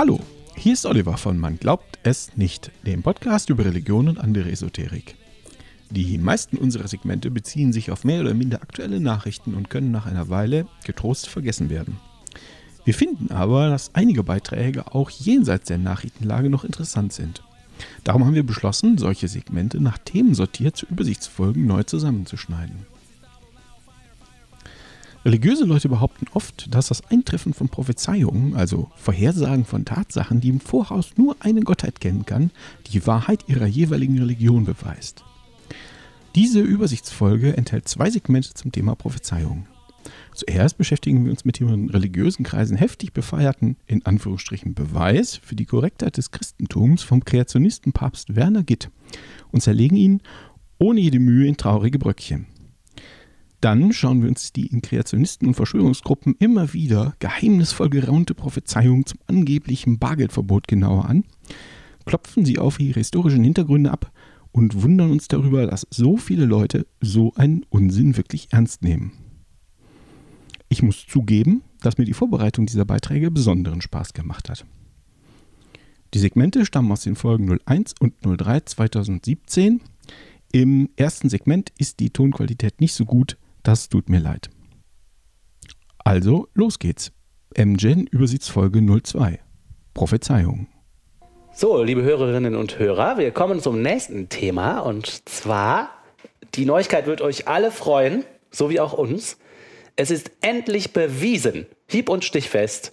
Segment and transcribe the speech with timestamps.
[0.00, 0.18] Hallo,
[0.56, 5.14] hier ist Oliver von Man glaubt es nicht, dem Podcast über Religion und andere Esoterik.
[5.90, 10.06] Die meisten unserer Segmente beziehen sich auf mehr oder minder aktuelle Nachrichten und können nach
[10.06, 11.98] einer Weile getrost vergessen werden.
[12.86, 17.42] Wir finden aber, dass einige Beiträge auch jenseits der Nachrichtenlage noch interessant sind.
[18.02, 22.86] Darum haben wir beschlossen, solche Segmente nach Themen sortiert zu Übersichtsfolgen neu zusammenzuschneiden.
[25.22, 30.60] Religiöse Leute behaupten oft, dass das Eintreffen von Prophezeiungen, also Vorhersagen von Tatsachen, die im
[30.60, 32.50] Voraus nur eine Gottheit kennen kann,
[32.90, 35.24] die Wahrheit ihrer jeweiligen Religion beweist.
[36.34, 39.66] Diese Übersichtsfolge enthält zwei Segmente zum Thema Prophezeiung.
[40.34, 45.54] Zuerst beschäftigen wir uns mit dem in religiösen Kreisen heftig befeierten, in Anführungsstrichen, Beweis für
[45.54, 48.90] die Korrektheit des Christentums vom Kreationistenpapst Werner Gitt
[49.50, 50.22] und zerlegen ihn
[50.78, 52.46] ohne jede Mühe in traurige Bröckchen.
[53.60, 59.18] Dann schauen wir uns die in Kreationisten und Verschwörungsgruppen immer wieder geheimnisvoll geraunte Prophezeiung zum
[59.26, 61.24] angeblichen Bargeldverbot genauer an,
[62.06, 64.12] klopfen sie auf ihre historischen Hintergründe ab
[64.52, 69.12] und wundern uns darüber, dass so viele Leute so einen Unsinn wirklich ernst nehmen.
[70.70, 74.64] Ich muss zugeben, dass mir die Vorbereitung dieser Beiträge besonderen Spaß gemacht hat.
[76.14, 79.80] Die Segmente stammen aus den Folgen 01 und 03 2017.
[80.52, 84.50] Im ersten Segment ist die Tonqualität nicht so gut, das tut mir leid.
[85.98, 87.12] Also, los geht's.
[87.56, 89.40] MGen Übersichtsfolge 02.
[89.94, 90.68] Prophezeiung.
[91.52, 95.90] So, liebe Hörerinnen und Hörer, wir kommen zum nächsten Thema und zwar,
[96.54, 99.36] die Neuigkeit wird euch alle freuen, so wie auch uns.
[99.96, 102.92] Es ist endlich bewiesen, hieb- und stichfest,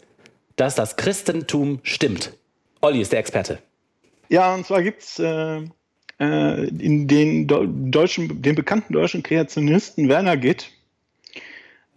[0.55, 2.33] dass das Christentum stimmt.
[2.81, 3.59] Olli ist der Experte.
[4.27, 5.61] Ja, und zwar gibt es äh,
[6.19, 10.71] äh, in den deutschen, den bekannten deutschen Kreationisten Werner Gitt.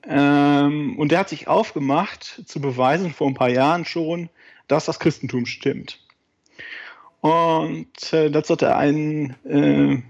[0.07, 4.29] Ähm, und der hat sich aufgemacht, zu beweisen, vor ein paar Jahren schon,
[4.69, 6.01] dass das Christentum stimmt.
[7.21, 10.03] Und äh, dazu hat er einen, äh,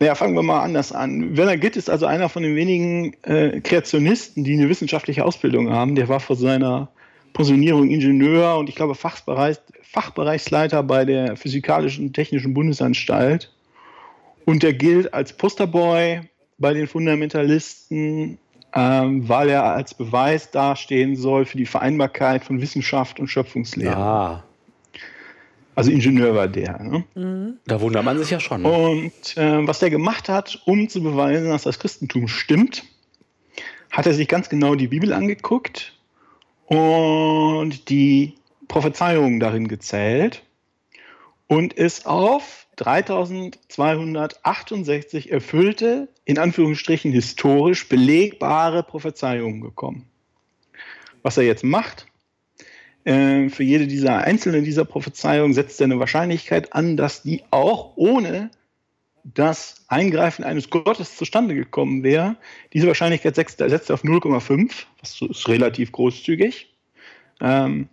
[0.00, 1.36] naja, fangen wir mal anders an.
[1.36, 5.94] Werner Gitt ist also einer von den wenigen äh, Kreationisten, die eine wissenschaftliche Ausbildung haben.
[5.94, 6.88] Der war vor seiner
[7.34, 13.53] Pensionierung Ingenieur und ich glaube Fachbereich, Fachbereichsleiter bei der Physikalischen Technischen Bundesanstalt.
[14.44, 16.20] Und der gilt als Posterboy
[16.58, 18.38] bei den Fundamentalisten,
[18.74, 23.96] ähm, weil er als Beweis dastehen soll für die Vereinbarkeit von Wissenschaft und Schöpfungslehre.
[23.96, 24.44] Ah.
[25.74, 26.80] Also Ingenieur war der.
[26.82, 27.04] Ne?
[27.14, 27.58] Mhm.
[27.66, 28.64] Da wundert man sich ja schon.
[28.64, 32.84] Und äh, was der gemacht hat, um zu beweisen, dass das Christentum stimmt,
[33.90, 35.94] hat er sich ganz genau die Bibel angeguckt
[36.66, 38.34] und die
[38.68, 40.42] Prophezeiungen darin gezählt
[41.54, 50.08] und ist auf 3268 erfüllte, in Anführungsstrichen historisch belegbare Prophezeiungen gekommen.
[51.22, 52.08] Was er jetzt macht,
[53.04, 57.92] äh, für jede dieser einzelnen dieser Prophezeiungen setzt er eine Wahrscheinlichkeit an, dass die auch
[57.94, 58.50] ohne
[59.22, 62.34] das Eingreifen eines Gottes zustande gekommen wäre.
[62.72, 66.74] Diese Wahrscheinlichkeit setzt, er auf 0,5, was ist relativ großzügig.
[67.40, 67.88] Ähm,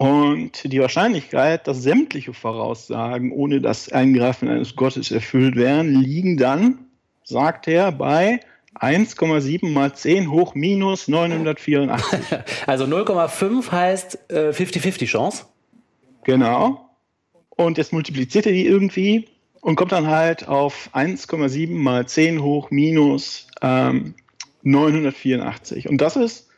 [0.00, 6.86] und die Wahrscheinlichkeit, dass sämtliche Voraussagen ohne das Eingreifen eines Gottes erfüllt werden, liegen dann,
[7.22, 8.40] sagt er, bei
[8.76, 12.18] 1,7 mal 10 hoch minus 984.
[12.66, 15.44] also 0,5 heißt 50-50 äh, Chance?
[16.24, 16.88] Genau.
[17.50, 19.28] Und jetzt multipliziert er die irgendwie
[19.60, 24.14] und kommt dann halt auf 1,7 mal 10 hoch minus ähm,
[24.62, 25.90] 984.
[25.90, 26.49] Und das ist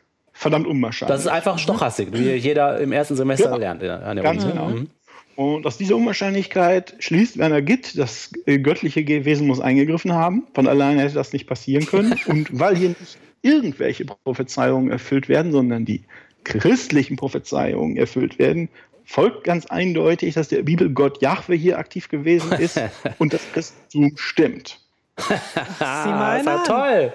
[0.43, 1.15] verdammt unwahrscheinlich.
[1.15, 3.57] Das ist einfach Stochastik, wie jeder im ersten Semester genau.
[3.57, 3.83] lernt.
[3.83, 4.53] An der Ganz Uni.
[4.53, 4.67] genau.
[4.69, 4.89] Mhm.
[5.35, 10.43] Und aus dieser Unwahrscheinlichkeit schließt Werner Gitt, das äh, göttliche Wesen muss eingegriffen haben.
[10.53, 12.19] Von alleine hätte das nicht passieren können.
[12.27, 16.03] Und weil hier nicht irgendwelche Prophezeiungen erfüllt werden, sondern die
[16.43, 18.69] christlichen Prophezeiungen erfüllt werden,
[19.05, 22.79] folgt ganz eindeutig, dass der Bibelgott Jahwe hier aktiv gewesen ist
[23.17, 24.79] und das Christentum stimmt.
[25.17, 26.45] Sie meinen?
[26.45, 27.13] Das toll.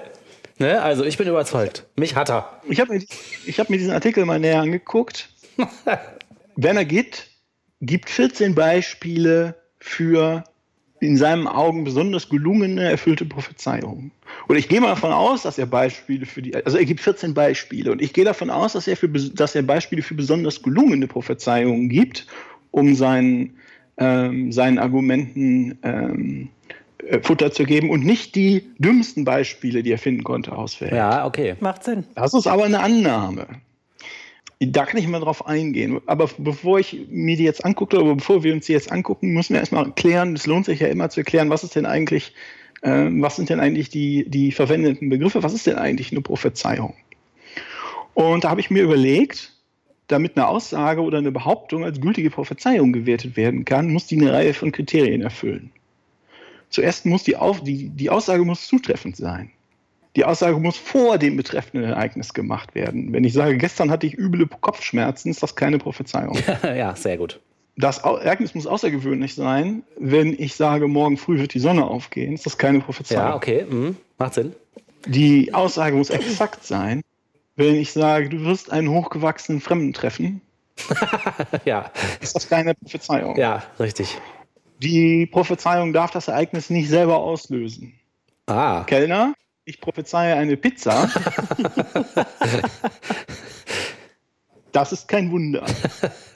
[0.58, 0.80] Ne?
[0.80, 1.86] Also ich bin überzeugt.
[1.96, 2.60] Mich hat er.
[2.68, 5.28] Ich habe mir, hab mir diesen Artikel mal näher angeguckt.
[6.56, 7.28] Werner Gitt
[7.80, 10.44] gibt 14 Beispiele für
[11.00, 14.10] in seinen Augen besonders gelungene, erfüllte Prophezeiungen.
[14.48, 17.34] Und ich gehe mal davon aus, dass er Beispiele für die, also er gibt 14
[17.34, 21.06] Beispiele und ich gehe davon aus, dass er, für, dass er Beispiele für besonders gelungene
[21.06, 22.26] Prophezeiungen gibt,
[22.72, 23.56] um seinen,
[23.96, 26.57] ähm, seinen Argumenten ähm, äh,
[27.22, 30.92] Futter zu geben und nicht die dümmsten Beispiele, die er finden konnte, auswählt.
[30.92, 31.54] Ja, okay.
[31.60, 32.04] Macht Sinn.
[32.14, 33.46] Das ist aber eine Annahme.
[34.60, 36.00] Da kann ich mal drauf eingehen.
[36.06, 39.54] Aber bevor ich mir die jetzt angucke, oder bevor wir uns die jetzt angucken, müssen
[39.54, 42.34] wir erstmal klären, es lohnt sich ja immer zu erklären, was ist denn eigentlich,
[42.82, 46.94] äh, was sind denn eigentlich die, die verwendeten Begriffe, was ist denn eigentlich eine Prophezeiung?
[48.14, 49.52] Und da habe ich mir überlegt,
[50.08, 54.32] damit eine Aussage oder eine Behauptung als gültige Prophezeiung gewertet werden kann, muss die eine
[54.32, 55.70] Reihe von Kriterien erfüllen.
[56.70, 59.50] Zuerst muss die, Auf, die, die Aussage muss zutreffend sein.
[60.16, 63.12] Die Aussage muss vor dem betreffenden Ereignis gemacht werden.
[63.12, 66.36] Wenn ich sage, gestern hatte ich üble Kopfschmerzen, ist das keine Prophezeiung.
[66.62, 67.40] ja, sehr gut.
[67.76, 69.84] Das Ereignis muss außergewöhnlich sein.
[69.96, 73.22] Wenn ich sage, morgen früh wird die Sonne aufgehen, ist das keine Prophezeiung.
[73.22, 73.96] Ja, okay, mhm.
[74.18, 74.54] macht Sinn.
[75.06, 77.02] Die Aussage muss exakt sein.
[77.54, 80.40] Wenn ich sage, du wirst einen hochgewachsenen Fremden treffen,
[81.64, 81.90] ja.
[82.20, 83.36] ist das keine Prophezeiung.
[83.36, 84.18] Ja, richtig.
[84.78, 87.94] Die Prophezeiung darf das Ereignis nicht selber auslösen.
[88.46, 88.84] Ah.
[88.84, 89.34] Kellner,
[89.64, 91.10] ich prophezeie eine Pizza.
[94.72, 95.66] das ist kein Wunder.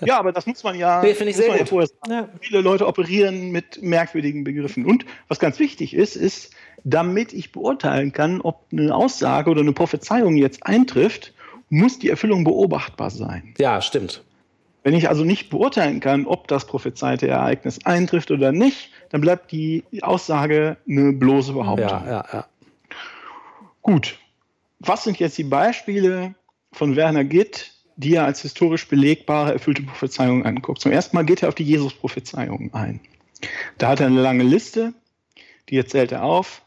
[0.05, 1.91] Ja, aber das muss man ja, nee, ich sehr gut.
[2.09, 4.85] Ja Viele Leute operieren mit merkwürdigen Begriffen.
[4.85, 6.53] Und was ganz wichtig ist, ist,
[6.85, 11.33] damit ich beurteilen kann, ob eine Aussage oder eine Prophezeiung jetzt eintrifft,
[11.71, 13.55] muss die Erfüllung beobachtbar sein.
[13.59, 14.23] Ja, stimmt.
[14.82, 19.52] Wenn ich also nicht beurteilen kann, ob das prophezeite Ereignis eintrifft oder nicht, dann bleibt
[19.52, 21.88] die Aussage eine bloße Behauptung.
[21.88, 22.46] Ja, ja, ja.
[23.82, 24.19] Gut.
[24.81, 26.34] Was sind jetzt die Beispiele
[26.73, 30.81] von Werner Gitt, die er als historisch belegbare, erfüllte Prophezeiungen anguckt?
[30.81, 32.99] Zum ersten Mal geht er auf die Jesus-Prophezeiungen ein.
[33.79, 34.94] Da hat er eine lange Liste,
[35.69, 36.62] die zählt er auf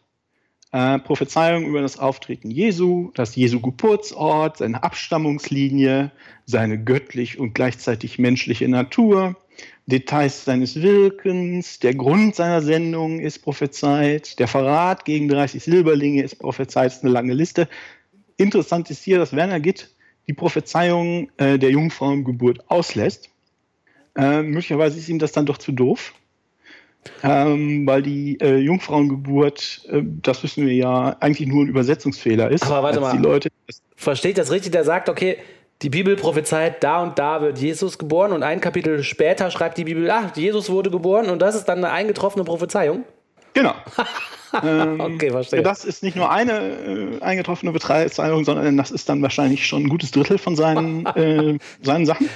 [0.76, 6.12] äh, Prophezeiungen über das Auftreten Jesu, das Jesu Geburtsort, seine Abstammungslinie,
[6.46, 9.38] seine göttlich und gleichzeitig menschliche Natur,
[9.86, 16.40] Details seines Wirkens, der Grund seiner Sendung ist prophezeit, der Verrat gegen 30 Silberlinge ist
[16.40, 17.70] prophezeit, ist eine lange Liste.
[18.36, 19.96] Interessant ist hier, dass Werner Gitt
[20.28, 23.30] die Prophezeiung äh, der Jungfrauengeburt auslässt.
[24.18, 26.14] Äh, möglicherweise ist ihm das dann doch zu doof
[27.24, 32.66] ähm, weil die äh, Jungfrauengeburt, äh, das wissen wir ja, eigentlich nur ein Übersetzungsfehler ist.
[32.66, 33.50] Aber warte mal, die Leute
[33.96, 34.72] verstehe ich das richtig?
[34.72, 35.38] Der sagt, okay,
[35.82, 39.84] die Bibel prophezeit, da und da wird Jesus geboren und ein Kapitel später schreibt die
[39.84, 43.04] Bibel, ach, Jesus wurde geboren und das ist dann eine eingetroffene Prophezeiung?
[43.54, 43.74] Genau.
[44.64, 45.64] ähm, okay, verstehe.
[45.64, 49.90] Das ist nicht nur eine äh, eingetroffene Prophezeiung, sondern das ist dann wahrscheinlich schon ein
[49.90, 52.30] gutes Drittel von seinen, äh, seinen Sachen.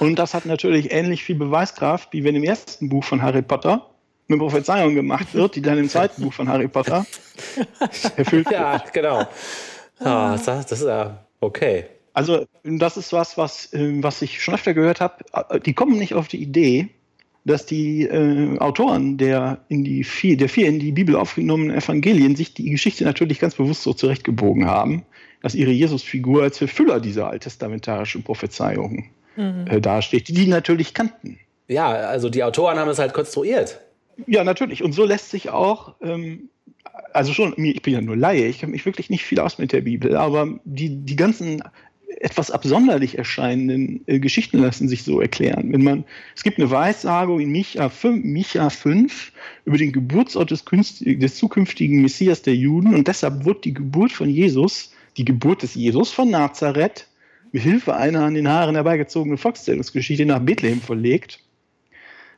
[0.00, 3.86] Und das hat natürlich ähnlich viel Beweiskraft, wie wenn im ersten Buch von Harry Potter
[4.28, 7.06] eine Prophezeiung gemacht wird, die dann im zweiten Buch von Harry Potter
[8.16, 8.60] erfüllt wird.
[8.60, 9.26] Ja, genau.
[9.98, 11.84] Ah, das, ist ja okay.
[12.14, 15.22] Also das ist was, was, ähm, was ich schon öfter gehört habe.
[15.60, 16.88] Die kommen nicht auf die Idee,
[17.44, 22.36] dass die äh, Autoren der, in die vier, der vier in die Bibel aufgenommenen Evangelien
[22.36, 25.04] sich die Geschichte natürlich ganz bewusst so zurechtgebogen haben,
[25.42, 29.66] dass ihre Jesusfigur als Verfüller dieser alttestamentarischen Prophezeiungen mhm.
[29.68, 31.38] äh, dasteht, die die natürlich kannten.
[31.68, 33.80] Ja, also die Autoren haben es halt konstruiert.
[34.26, 34.82] Ja, natürlich.
[34.82, 36.50] Und so lässt sich auch, ähm,
[37.12, 39.72] also schon, ich bin ja nur Laie, ich kenne mich wirklich nicht viel aus mit
[39.72, 41.62] der Bibel, aber die, die ganzen
[42.18, 45.72] etwas absonderlich erscheinenden äh, Geschichten lassen sich so erklären.
[45.72, 46.04] Wenn man,
[46.34, 49.32] es gibt eine Weissagung in Micha 5, Micha 5
[49.64, 54.28] über den Geburtsort des, des zukünftigen Messias der Juden und deshalb wird die Geburt von
[54.28, 57.06] Jesus, die Geburt des Jesus von Nazareth,
[57.52, 61.40] mit Hilfe einer an den Haaren herbeigezogenen Volkszählungsgeschichte nach Bethlehem verlegt.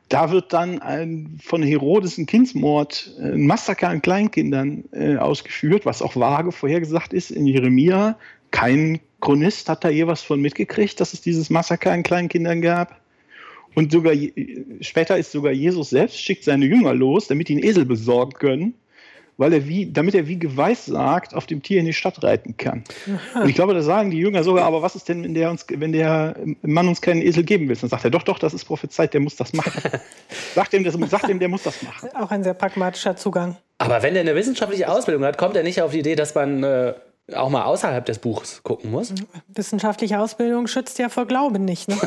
[0.09, 5.85] Da wird dann ein von Herodes ein Kindsmord, äh, ein Massaker an Kleinkindern äh, ausgeführt,
[5.85, 8.17] was auch vage vorhergesagt ist in Jeremia.
[8.51, 12.99] Kein Chronist hat da je was von mitgekriegt, dass es dieses Massaker an Kleinkindern gab.
[13.75, 14.13] Und sogar
[14.81, 18.73] später ist sogar Jesus selbst, schickt seine Jünger los, damit ihn Esel besorgen können
[19.37, 22.83] weil er wie, damit er wie geweissagt auf dem Tier in die Stadt reiten kann.
[23.35, 25.65] Und ich glaube, da sagen die Jünger sogar, aber was ist denn, wenn der, uns,
[25.69, 27.75] wenn der Mann uns keinen Esel geben will?
[27.75, 29.81] Dann sagt er, doch, doch, das ist Prophezeit, der muss das machen.
[30.55, 32.09] sagt, ihm, das, sagt ihm, der muss das machen.
[32.15, 33.57] Auch ein sehr pragmatischer Zugang.
[33.77, 36.63] Aber wenn er eine wissenschaftliche Ausbildung hat, kommt er nicht auf die Idee, dass man
[36.63, 36.93] äh,
[37.33, 39.13] auch mal außerhalb des Buchs gucken muss?
[39.47, 41.97] Wissenschaftliche Ausbildung schützt ja vor Glauben nicht, ne?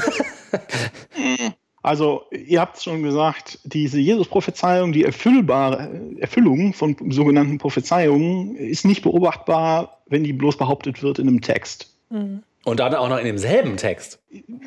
[1.87, 5.89] Also, ihr habt es schon gesagt, diese Jesus-Prophezeiung, die erfüllbare
[6.19, 11.95] Erfüllung von sogenannten Prophezeiungen ist nicht beobachtbar, wenn die bloß behauptet wird in einem Text.
[12.11, 12.43] Mhm.
[12.65, 14.19] Und dann auch noch in demselben Text.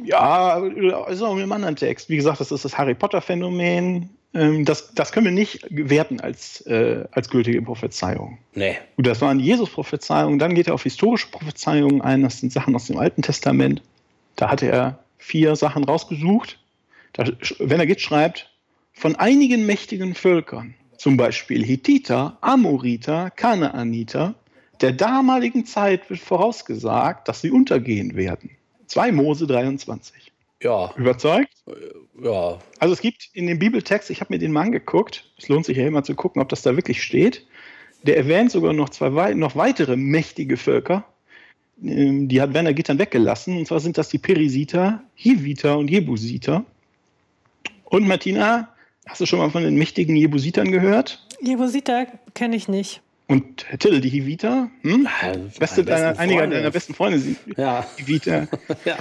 [0.05, 0.63] Ja,
[1.07, 2.07] also auch in einem anderen Text.
[2.07, 4.09] Wie gesagt, das ist das Harry Potter-Phänomen.
[4.33, 8.37] Ähm, das, das können wir nicht werten als, äh, als gültige Prophezeiung.
[8.53, 8.77] Nee.
[8.95, 10.39] Gut, das waren Jesus-Prophezeiungen.
[10.39, 12.23] Dann geht er auf historische Prophezeiungen ein.
[12.23, 13.81] Das sind Sachen aus dem Alten Testament.
[14.37, 16.57] Da hatte er vier Sachen rausgesucht
[17.17, 18.49] wenn er geht, schreibt,
[18.93, 24.35] von einigen mächtigen Völkern, zum Beispiel Hittiter, Amoriter, Kanaaniter,
[24.81, 28.51] der damaligen Zeit wird vorausgesagt, dass sie untergehen werden.
[28.87, 30.31] 2 Mose 23.
[30.61, 30.93] Ja.
[30.97, 31.53] Überzeugt?
[32.21, 32.59] Ja.
[32.79, 35.77] Also es gibt in dem Bibeltext, ich habe mir den mal angeguckt, es lohnt sich
[35.77, 37.45] ja immer zu gucken, ob das da wirklich steht,
[38.03, 41.05] der erwähnt sogar noch zwei noch weitere mächtige Völker,
[41.83, 43.57] ähm, die hat Werner Gittern weggelassen.
[43.57, 46.65] Und zwar sind das die Perisiter, Hiviter und Jebusiter.
[47.89, 48.69] Und Martina,
[49.07, 51.25] hast du schon mal von den mächtigen Jebusitern gehört?
[51.41, 53.01] Jebusiter kenne ich nicht.
[53.27, 55.03] Und Till, die Hiviter, hm?
[55.21, 56.55] Ja, Beste deiner, besten einige Freunde.
[56.55, 57.85] deiner besten Freunde sind Ja.
[57.97, 58.47] Hiviter.
[58.85, 58.97] ja.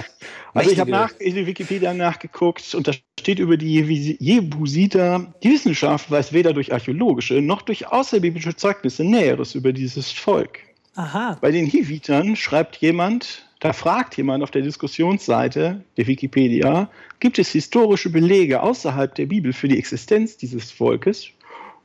[0.53, 5.33] Also ich habe nach in der Wikipedia nachgeguckt und da steht über die Jebusi- Jebusiter,
[5.41, 10.59] die Wissenschaft weiß weder durch archäologische noch durch außerbiblische Zeugnisse Näheres über dieses Volk.
[10.93, 11.37] Aha.
[11.41, 16.89] Bei den Hivitern schreibt jemand, da fragt jemand auf der Diskussionsseite der Wikipedia,
[17.19, 21.27] gibt es historische Belege außerhalb der Bibel für die Existenz dieses Volkes?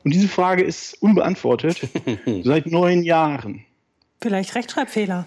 [0.05, 1.89] Und diese Frage ist unbeantwortet
[2.43, 3.65] seit neun Jahren.
[4.21, 5.27] Vielleicht Rechtschreibfehler.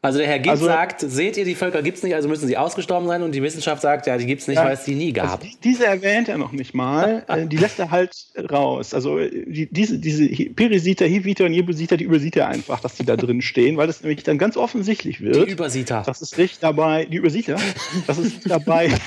[0.00, 2.46] Also der Herr Gibb Also- sagt, seht ihr, die Völker gibt es nicht, also müssen
[2.46, 3.24] sie ausgestorben sein.
[3.24, 4.64] Und die Wissenschaft sagt, ja, die gibt es nicht, Ja.
[4.64, 5.24] weil es die nie gab.
[5.24, 7.24] Also die- diese erwähnt er noch nicht mal.
[7.28, 8.14] äh, die lässt er halt
[8.48, 8.94] raus.
[8.94, 13.04] Also äh, die, diese, diese Perisiter, Hiviter und Jebusiter, die übersieht er einfach, dass die
[13.04, 15.48] da drin stehen, weil das nämlich dann ganz offensichtlich die wird.
[15.50, 16.04] Übersieter.
[16.06, 17.58] Das ist nicht dabei, die übersieht er,
[18.06, 18.90] das ist nicht dabei.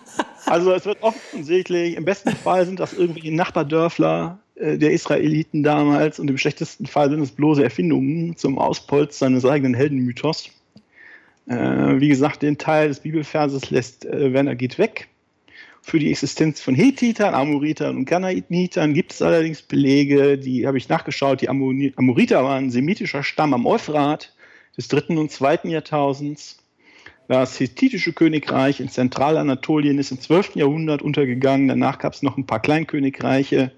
[0.50, 6.18] also es wird offensichtlich, im besten Fall sind das irgendwie Nachbardörfler äh, der Israeliten damals
[6.18, 10.50] und im schlechtesten Fall sind es bloße Erfindungen zum Auspolstern seines eigenen Heldenmythos.
[11.46, 11.54] Äh,
[12.00, 15.08] wie gesagt, den Teil des Bibelverses lässt äh, Werner geht weg.
[15.82, 20.88] Für die Existenz von Hethitern, Amoritern und Kanaanitern gibt es allerdings Belege, die habe ich
[20.88, 21.40] nachgeschaut.
[21.40, 24.34] Die Amoriter waren ein semitischer Stamm am Euphrat
[24.76, 26.59] des dritten und zweiten Jahrtausends.
[27.30, 30.56] Das hethitische Königreich in Zentralanatolien ist im 12.
[30.56, 31.68] Jahrhundert untergegangen.
[31.68, 33.70] Danach gab es noch ein paar Kleinkönigreiche,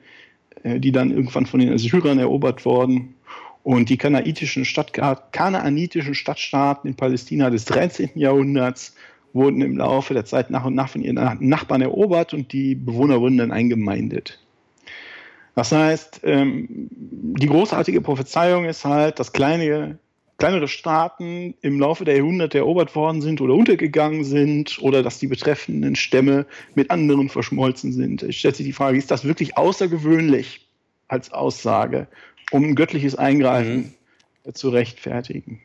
[0.62, 3.14] äh, die dann irgendwann von den Assyrern erobert wurden.
[3.62, 8.12] Und die kanaanitischen, Stadt, kanaanitischen Stadtstaaten in Palästina des 13.
[8.14, 8.94] Jahrhunderts
[9.34, 11.16] wurden im Laufe der Zeit nach und nach von ihren
[11.46, 14.40] Nachbarn erobert und die Bewohner wurden dann eingemeindet.
[15.54, 19.98] Das heißt, ähm, die großartige Prophezeiung ist halt, dass kleine,
[20.42, 25.28] kleinere Staaten im Laufe der Jahrhunderte erobert worden sind oder untergegangen sind oder dass die
[25.28, 28.24] betreffenden Stämme mit anderen verschmolzen sind.
[28.24, 30.66] Es stellt sich die Frage, ist das wirklich außergewöhnlich
[31.06, 32.08] als Aussage,
[32.50, 33.94] um ein göttliches Eingreifen
[34.52, 35.60] zu rechtfertigen?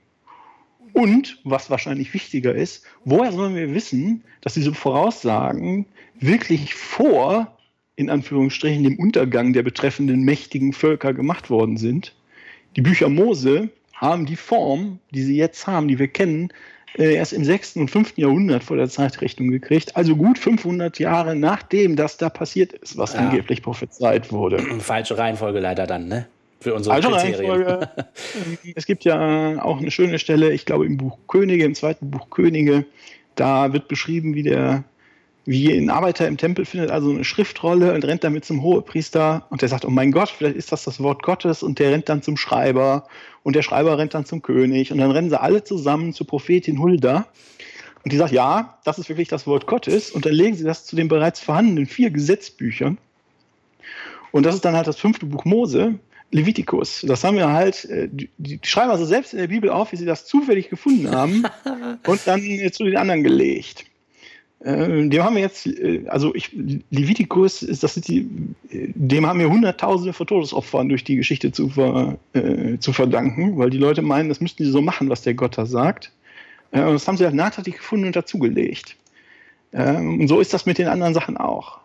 [0.94, 5.88] Und, was wahrscheinlich wichtiger ist, woher sollen wir wissen, dass diese Voraussagen
[6.20, 7.58] wirklich vor,
[7.96, 12.14] in Anführungsstrichen, dem Untergang der betreffenden mächtigen Völker gemacht worden sind?
[12.76, 16.50] Die Bücher Mose haben die Form, die sie jetzt haben, die wir kennen,
[16.98, 17.78] äh, erst im 6.
[17.78, 18.14] und 5.
[18.18, 19.96] Jahrhundert vor der Zeitrechnung gekriegt.
[19.96, 23.20] Also gut 500 Jahre nachdem das da passiert ist, was Ja.
[23.20, 24.58] angeblich prophezeit wurde.
[24.80, 26.28] Falsche Reihenfolge leider dann, ne?
[26.60, 27.52] Für unsere Kriterien.
[27.52, 27.90] Reihenfolge.
[28.76, 32.32] es gibt ja auch eine schöne Stelle, ich glaube im Buch Könige, im zweiten Buch
[32.32, 32.86] Könige,
[33.36, 34.84] da wird beschrieben, wie der
[35.48, 39.62] wie ein Arbeiter im Tempel findet also eine Schriftrolle und rennt damit zum Hohepriester und
[39.62, 42.22] der sagt, oh mein Gott, vielleicht ist das das Wort Gottes und der rennt dann
[42.22, 43.08] zum Schreiber
[43.44, 46.80] und der Schreiber rennt dann zum König und dann rennen sie alle zusammen zur Prophetin
[46.80, 47.28] Hulda
[48.04, 50.86] und die sagt, ja, das ist wirklich das Wort Gottes und dann legen sie das
[50.86, 52.98] zu den bereits vorhandenen vier Gesetzbüchern
[54.32, 55.98] und das ist dann halt das fünfte Buch Mose,
[56.30, 57.06] Levitikus.
[57.08, 60.06] Das haben wir halt, äh, die, schreiben also selbst in der Bibel auf, wie sie
[60.06, 61.46] das zufällig gefunden haben
[62.06, 62.42] und dann
[62.74, 63.86] zu den anderen gelegt.
[64.60, 66.52] Äh, dem haben wir jetzt, äh, also ich,
[66.90, 68.28] Levitikus, ist, das sind die,
[68.72, 73.58] äh, dem haben wir Hunderttausende von Todesopfern durch die Geschichte zu, ver, äh, zu verdanken,
[73.58, 76.12] weil die Leute meinen, das müssten die so machen, was der Gott da sagt.
[76.72, 78.96] Äh, und das haben sie halt nachträglich gefunden und dazugelegt.
[79.74, 81.80] Ähm, und so ist das mit den anderen Sachen auch.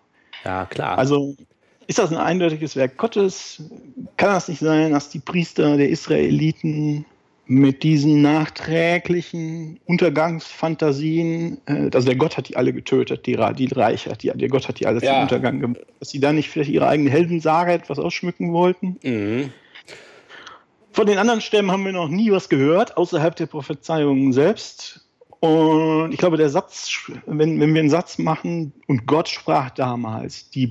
[0.45, 0.99] Ja, klar.
[0.99, 1.37] Also
[1.87, 3.63] ist das ein eindeutiges Werk Gottes?
[4.17, 7.05] Kann das nicht sein, dass die Priester der Israeliten
[7.47, 14.17] mit diesen nachträglichen Untergangsfantasien, äh, also der Gott hat die alle getötet, die, die Reiche,
[14.17, 15.23] die, der Gott hat die alle zum Ja.
[15.23, 18.99] Untergang gemacht, dass sie da nicht vielleicht ihre eigene Heldensage etwas ausschmücken wollten?
[19.03, 19.53] mhm.
[20.95, 25.09] Von den anderen Stämmen haben wir noch nie was gehört, außerhalb der Prophezeiungen selbst.
[25.41, 26.91] Und ich glaube, der Satz,
[27.25, 30.69] wenn, wenn wir einen Satz machen, und Gott sprach damals, die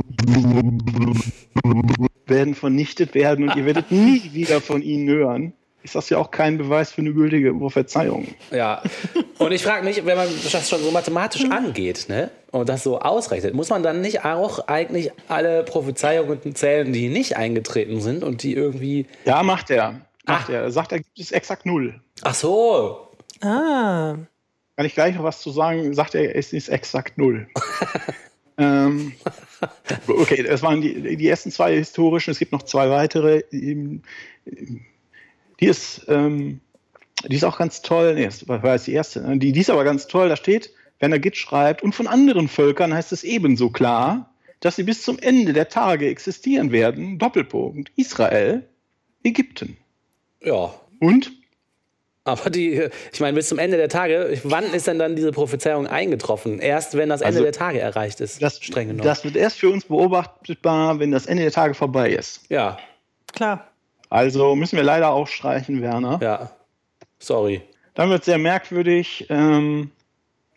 [2.28, 6.30] werden vernichtet werden und ihr werdet nie wieder von ihnen hören, ist das ja auch
[6.32, 8.28] kein Beweis für eine gültige Prophezeiung.
[8.52, 8.82] Ja.
[9.40, 12.30] Und ich frage mich, wenn man das schon so mathematisch angeht, ne?
[12.52, 17.38] Und das so ausrechnet, muss man dann nicht auch eigentlich alle Prophezeiungen zählen, die nicht
[17.38, 19.06] eingetreten sind und die irgendwie.
[19.26, 20.02] Ja, macht er.
[20.28, 20.54] Macht Ah.
[20.54, 20.62] er.
[20.64, 22.00] Er sagt, er gibt es exakt null.
[22.22, 23.08] Ach so.
[23.42, 24.16] Ah,
[24.76, 25.94] Kann ich gleich noch was zu sagen?
[25.96, 27.48] Sagt er, es ist exakt null.
[28.58, 29.14] ähm,
[30.08, 32.32] okay, das waren die, die ersten zwei historischen.
[32.32, 33.44] Es gibt noch zwei weitere.
[33.52, 34.02] Die
[35.62, 36.60] die ist, ähm,
[37.28, 38.16] die ist auch ganz toll.
[38.16, 39.22] Nee, das war jetzt die erste.
[39.38, 40.28] Die, die ist aber ganz toll.
[40.30, 44.76] Da steht, wenn er Git schreibt, und von anderen Völkern heißt es ebenso klar, dass
[44.76, 47.18] sie bis zum Ende der Tage existieren werden.
[47.20, 47.92] Doppelpunkt.
[47.96, 48.68] Israel,
[49.24, 49.78] Ägypten.
[50.44, 50.74] Ja.
[51.00, 51.32] Und
[52.24, 55.88] Aber die, ich meine, bis zum Ende der Tage, wann ist denn dann diese Prophezeiung
[55.88, 56.60] eingetroffen?
[56.60, 58.42] Erst wenn das Ende Also, der Tage erreicht ist.
[58.42, 59.04] das, streng genommen.
[59.04, 62.42] das wird erst für uns beobachtbar, wenn das Ende der Tage vorbei ist.
[62.50, 62.78] ja,
[63.34, 63.71] Klar.
[64.12, 66.20] Also müssen wir leider auch streichen, Werner.
[66.22, 66.52] ja.
[67.18, 67.62] Sorry.
[67.94, 69.28] Dann wird sehr merkwürdig.
[69.30, 69.92] Ähm,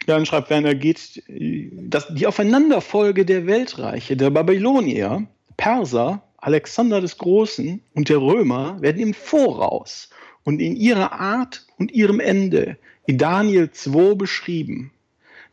[0.06, 7.80] dann schreibt Werner, geht das, die Aufeinanderfolge der Weltreiche, der Babylonier, Perser, Alexander des Großen
[7.94, 10.10] und der Römer werden im Voraus
[10.42, 14.90] und in ihrer Art und ihrem Ende in Daniel 2 beschrieben.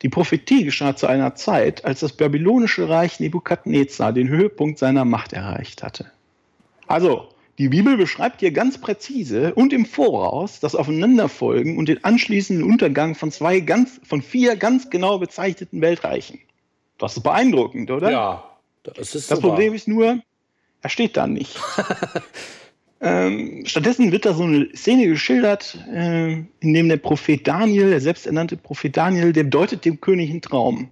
[0.01, 5.33] Die Prophetie geschah zu einer Zeit, als das babylonische Reich Nebukadnezar den Höhepunkt seiner Macht
[5.33, 6.11] erreicht hatte.
[6.87, 7.30] Also,
[7.61, 13.13] die Bibel beschreibt hier ganz präzise und im Voraus das Aufeinanderfolgen und den anschließenden Untergang
[13.13, 16.39] von zwei ganz, von vier ganz genau bezeichneten Weltreichen.
[16.97, 18.09] Das ist beeindruckend, oder?
[18.09, 19.49] Ja, das ist Das super.
[19.49, 20.23] Problem ist nur,
[20.81, 21.59] er steht da nicht.
[23.01, 28.01] ähm, stattdessen wird da so eine Szene geschildert, äh, in dem der Prophet Daniel, der
[28.01, 30.89] selbsternannte Prophet Daniel, der deutet dem König einen Traum,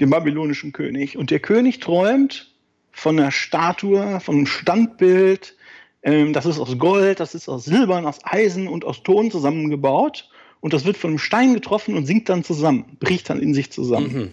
[0.00, 1.16] dem babylonischen König.
[1.16, 2.52] Und der König träumt
[2.90, 5.54] von einer Statue, von einem Standbild,
[6.02, 10.28] ähm, das ist aus Gold, das ist aus Silbern, aus Eisen und aus Ton zusammengebaut.
[10.60, 13.72] Und das wird von einem Stein getroffen und sinkt dann zusammen, bricht dann in sich
[13.72, 14.12] zusammen.
[14.12, 14.32] Mhm.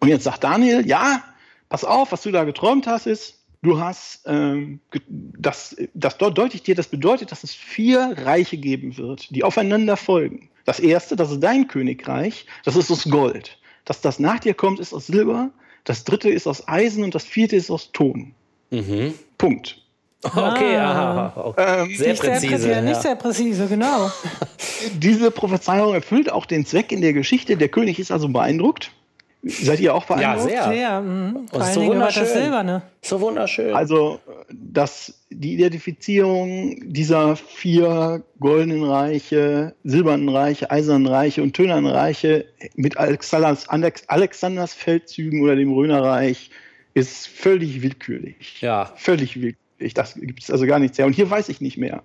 [0.00, 1.24] Und jetzt sagt Daniel, ja,
[1.68, 6.56] pass auf, was du da geträumt hast, ist, du hast, ähm, das, das dort deute
[6.56, 10.48] ich dir, das bedeutet, dass es vier Reiche geben wird, die aufeinander folgen.
[10.64, 13.58] Das erste, das ist dein Königreich, das ist aus Gold.
[13.84, 15.50] Das, das nach dir kommt, ist aus Silber.
[15.84, 18.34] Das dritte ist aus Eisen und das vierte ist aus Ton.
[18.70, 19.14] Mhm.
[19.38, 19.82] Punkt.
[20.22, 21.32] Okay, Ah.
[21.32, 21.32] aha.
[21.46, 21.62] Okay.
[21.66, 22.52] Ähm, Sehr nicht sehr präzise.
[22.52, 22.70] präzise.
[22.72, 22.80] ja.
[22.82, 24.10] Nicht sehr präzise, genau.
[24.98, 27.56] diese Prophezeiung erfüllt auch den Zweck in der Geschichte.
[27.56, 28.90] Der König ist also beeindruckt.
[29.42, 30.50] Seid ihr auch Ja, beeindruckt?
[30.50, 30.68] sehr.
[30.68, 31.00] Sehr.
[31.00, 31.46] Mhm.
[31.50, 32.42] Vor allen so Dingen über das wunderschön.
[32.42, 32.82] Silberne.
[33.00, 33.74] So wunderschön.
[33.74, 42.44] Also, dass die Identifizierung dieser vier goldenen Reiche, silbernen Reiche, eisernen Reiche und tönernen Reiche
[42.74, 46.50] mit Alexanders, Alex, Alexanders Feldzügen oder dem Rönerreich
[46.92, 48.60] ist völlig willkürlich.
[48.60, 48.92] ja.
[48.96, 49.56] Völlig willkürlich.
[49.94, 51.06] Das gibt es also gar nichts her.
[51.06, 52.02] Und hier weiß ich nicht mehr,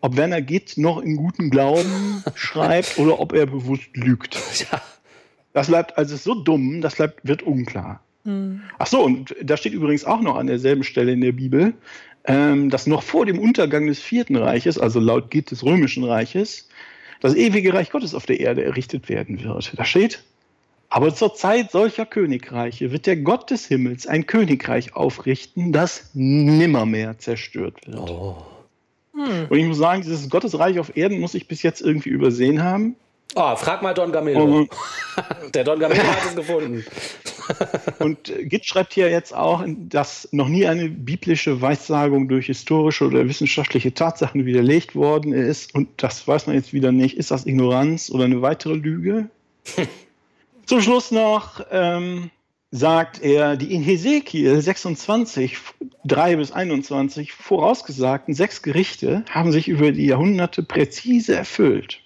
[0.00, 4.38] ob Werner Gitt noch in guten Glauben schreibt oder ob er bewusst lügt.
[4.70, 4.80] ja.
[5.52, 8.00] Das bleibt also so dumm, das bleibt, wird unklar.
[8.78, 11.74] Ach so, und da steht übrigens auch noch an derselben Stelle in der Bibel,
[12.24, 16.68] ähm, dass noch vor dem Untergang des Vierten Reiches, also laut Gitt des Römischen Reiches,
[17.20, 19.72] das ewige Reich Gottes auf der Erde errichtet werden wird.
[19.76, 20.24] Da steht,
[20.88, 27.18] aber zur Zeit solcher Königreiche wird der Gott des Himmels ein Königreich aufrichten, das nimmermehr
[27.18, 28.10] zerstört wird.
[28.10, 28.36] Oh.
[29.12, 32.96] Und ich muss sagen, dieses Gottesreich auf Erden muss ich bis jetzt irgendwie übersehen haben.
[33.34, 34.44] Oh, frag mal Don Gamillo.
[34.44, 34.70] Und,
[35.54, 36.84] Der Don Gamillo hat es gefunden.
[37.98, 43.06] Und äh, Gitt schreibt hier jetzt auch, dass noch nie eine biblische Weissagung durch historische
[43.06, 45.74] oder wissenschaftliche Tatsachen widerlegt worden ist.
[45.74, 47.16] Und das weiß man jetzt wieder nicht.
[47.16, 49.28] Ist das Ignoranz oder eine weitere Lüge?
[50.66, 52.30] Zum Schluss noch ähm,
[52.72, 55.56] sagt er, die in Hesekiel 26,
[56.04, 62.00] 3 bis 21 vorausgesagten sechs Gerichte haben sich über die Jahrhunderte präzise erfüllt.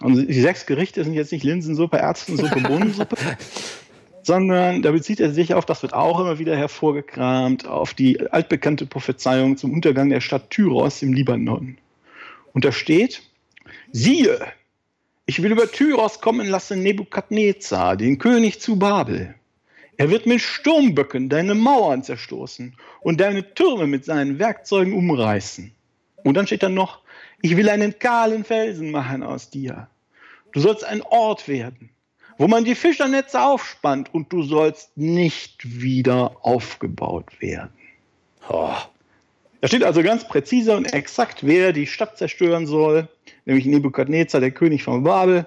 [0.00, 3.16] Und die sechs Gerichte sind jetzt nicht Linsensuppe, Erbsensuppe, Bohnensuppe,
[4.22, 8.86] sondern da bezieht er sich auf, das wird auch immer wieder hervorgekramt, auf die altbekannte
[8.86, 11.76] Prophezeiung zum Untergang der Stadt Tyros im Libanon.
[12.54, 13.22] Und da steht,
[13.92, 14.38] siehe,
[15.26, 19.34] ich will über Tyros kommen lassen Nebukadnezar, den König zu Babel.
[19.96, 25.72] Er wird mit Sturmböcken deine Mauern zerstoßen und deine Türme mit seinen Werkzeugen umreißen.
[26.22, 27.00] Und dann steht dann noch,
[27.42, 29.88] ich will einen kahlen Felsen machen aus dir.
[30.52, 31.90] Du sollst ein Ort werden,
[32.38, 37.72] wo man die Fischernetze aufspannt und du sollst nicht wieder aufgebaut werden.
[38.48, 38.76] Oh.
[39.60, 43.08] Da steht also ganz präzise und exakt, wer die Stadt zerstören soll,
[43.46, 45.46] nämlich Nebukadnezar, der König von Babel.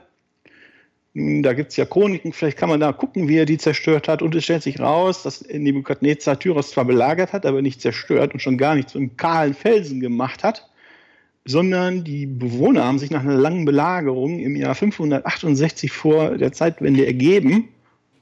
[1.14, 4.08] Hm, Da gibt es ja Chroniken, vielleicht kann man da gucken, wie er die zerstört
[4.08, 4.22] hat.
[4.22, 8.42] Und es stellt sich raus, dass Nebukadnezar Tyros zwar belagert hat, aber nicht zerstört und
[8.42, 10.68] schon gar nicht zu einem kahlen Felsen gemacht hat,
[11.46, 17.06] sondern die Bewohner haben sich nach einer langen Belagerung im Jahr 568 vor der Zeitwende
[17.06, 17.70] ergeben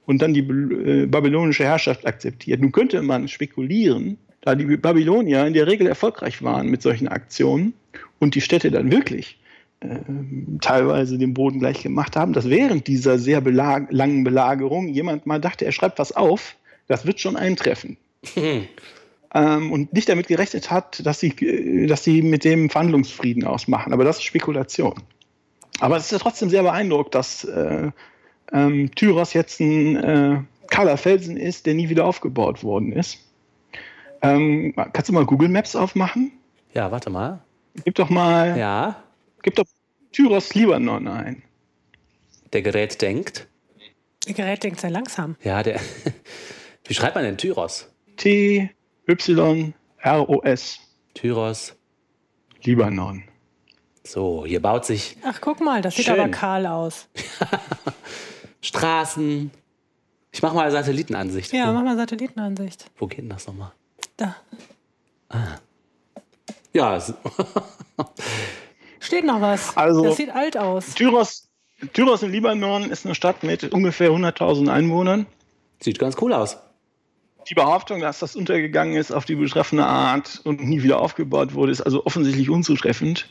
[0.05, 2.61] und dann die äh, babylonische Herrschaft akzeptiert.
[2.61, 7.73] Nun könnte man spekulieren, da die Babylonier in der Regel erfolgreich waren mit solchen Aktionen
[8.19, 9.37] und die Städte dann wirklich
[10.61, 15.39] teilweise den Boden gleich gemacht haben, dass während dieser sehr belag langen Belagerung jemand mal
[15.39, 16.55] dachte, er schreibt was auf,
[16.87, 17.97] das wird schon eintreffen.
[19.33, 23.93] ähm, und nicht damit gerechnet hat, dass sie, äh, dass sie mit dem Verhandlungsfrieden ausmachen.
[23.93, 24.95] Aber das ist Spekulation.
[25.79, 27.91] Aber es ist ja trotzdem sehr beeindruckt, dass äh,
[28.51, 33.19] ähm, Tyros jetzt ein äh, kahler Felsen ist, der nie wieder aufgebaut worden ist.
[34.23, 36.31] Ähm, kannst du mal Google Maps aufmachen?
[36.73, 37.41] Ja, warte mal.
[37.85, 39.03] Gib doch mal, Ja,
[39.43, 39.65] gib doch
[40.11, 41.43] Tyros Libanon ein.
[42.53, 43.47] der Gerät denkt.
[44.25, 45.35] Ihr Gerät denkt sehr langsam.
[45.43, 45.79] Ja, der.
[46.85, 47.89] Wie schreibt man denn Tyros?
[48.17, 48.69] T,
[49.07, 50.79] Y, R, O, S.
[51.13, 51.75] Tyros.
[52.63, 53.23] Libanon.
[54.03, 56.19] So, hier baut sich Ach, guck mal, das sieht Schön.
[56.19, 57.07] aber kahl aus.
[58.61, 59.51] Straßen.
[60.31, 61.51] Ich mach mal Satellitenansicht.
[61.53, 62.89] Ja, mach mal Satellitenansicht.
[62.97, 63.71] wo geht denn das nochmal?
[64.17, 64.35] Da.
[66.73, 67.13] Ja, es-
[68.99, 69.75] Steht noch was.
[69.77, 70.93] Also- das sieht alt aus.
[70.95, 71.47] Tyros,
[71.93, 75.25] Tyros in Libanon ist eine Stadt mit ungefähr 100.000 Einwohnern.
[75.79, 76.57] sieht ganz cool aus.
[77.49, 81.71] Die Behauptung, dass das untergegangen ist auf die betreffende Art und nie wieder aufgebaut wurde,
[81.71, 83.29] ist also offensichtlich unzutreffend.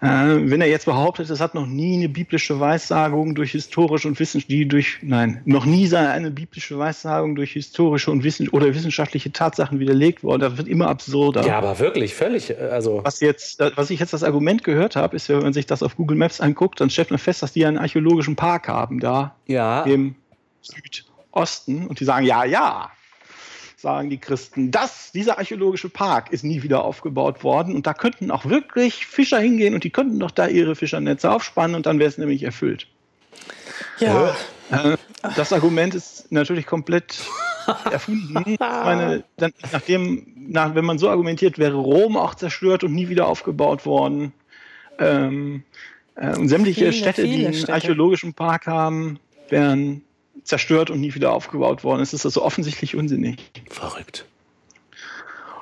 [0.00, 4.18] Äh, wenn er jetzt behauptet, es hat noch nie eine biblische Weissagung durch historische und
[4.20, 8.74] wissenschaftliche, die durch, nein, noch nie sei eine biblische Weissagung durch historische und wissen oder
[8.74, 11.44] wissenschaftliche Tatsachen widerlegt worden, das wird immer absurder.
[11.44, 12.50] Ja, aber wirklich, völlig.
[12.50, 15.66] äh, Also, Was, jetzt, was ich jetzt das Argument gehört habe, ist, wenn man sich
[15.66, 19.00] das auf Google Maps anguckt, dann stellt man fest, dass die einen archäologischen Park haben,
[19.00, 19.82] da ja.
[19.82, 20.14] im
[20.62, 21.86] Südosten.
[21.86, 22.90] Und die sagen, ja, ja,
[23.80, 27.74] sagen die Christen, das, dieser archäologische Park ist nie wieder aufgebaut worden.
[27.76, 31.76] Und da könnten auch wirklich Fischer hingehen und die könnten doch da ihre Fischernetze aufspannen
[31.76, 32.88] und dann wäre es nämlich erfüllt.
[34.00, 34.34] Ja.
[34.72, 34.96] Äh,
[35.36, 37.20] Das Argument ist natürlich komplett
[37.90, 38.42] erfunden.
[38.46, 43.08] Ich meine, dann, nachdem, nach, wenn man so argumentiert, wäre Rom auch zerstört und nie
[43.08, 44.32] wieder aufgebaut worden.
[44.98, 45.62] Ähm,
[46.16, 47.72] äh, und sämtliche Viele, Städte, die viele einen Städte.
[47.74, 50.02] archäologischen Park haben, wären
[50.44, 52.00] zerstört und nie wieder aufgebaut worden.
[52.00, 53.36] Es ist also offensichtlich unsinnig.
[53.70, 54.26] Verrückt.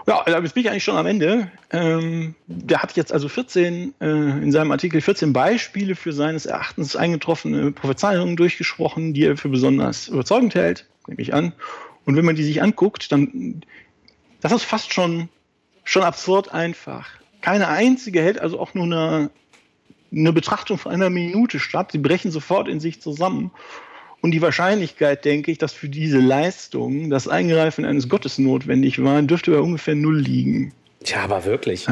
[0.09, 1.51] Ja, jetzt bin ich eigentlich schon am Ende.
[1.73, 6.95] Ähm, der hat jetzt also 14, äh, in seinem Artikel 14 Beispiele für seines Erachtens
[6.95, 11.53] eingetroffene Prophezeiungen durchgesprochen, die er für besonders überzeugend hält, nehme ich an.
[12.05, 13.63] Und wenn man die sich anguckt, dann,
[14.41, 15.29] das ist fast schon,
[15.83, 17.09] schon absurd einfach.
[17.41, 19.31] Keine einzige hält also auch nur eine,
[20.13, 21.91] eine Betrachtung von einer Minute statt.
[21.91, 23.51] Sie brechen sofort in sich zusammen.
[24.27, 29.23] Und die Wahrscheinlichkeit, denke ich, dass für diese Leistung das Eingreifen eines Gottes notwendig war,
[29.23, 30.73] dürfte bei ungefähr null liegen.
[31.05, 31.87] Tja, aber wirklich.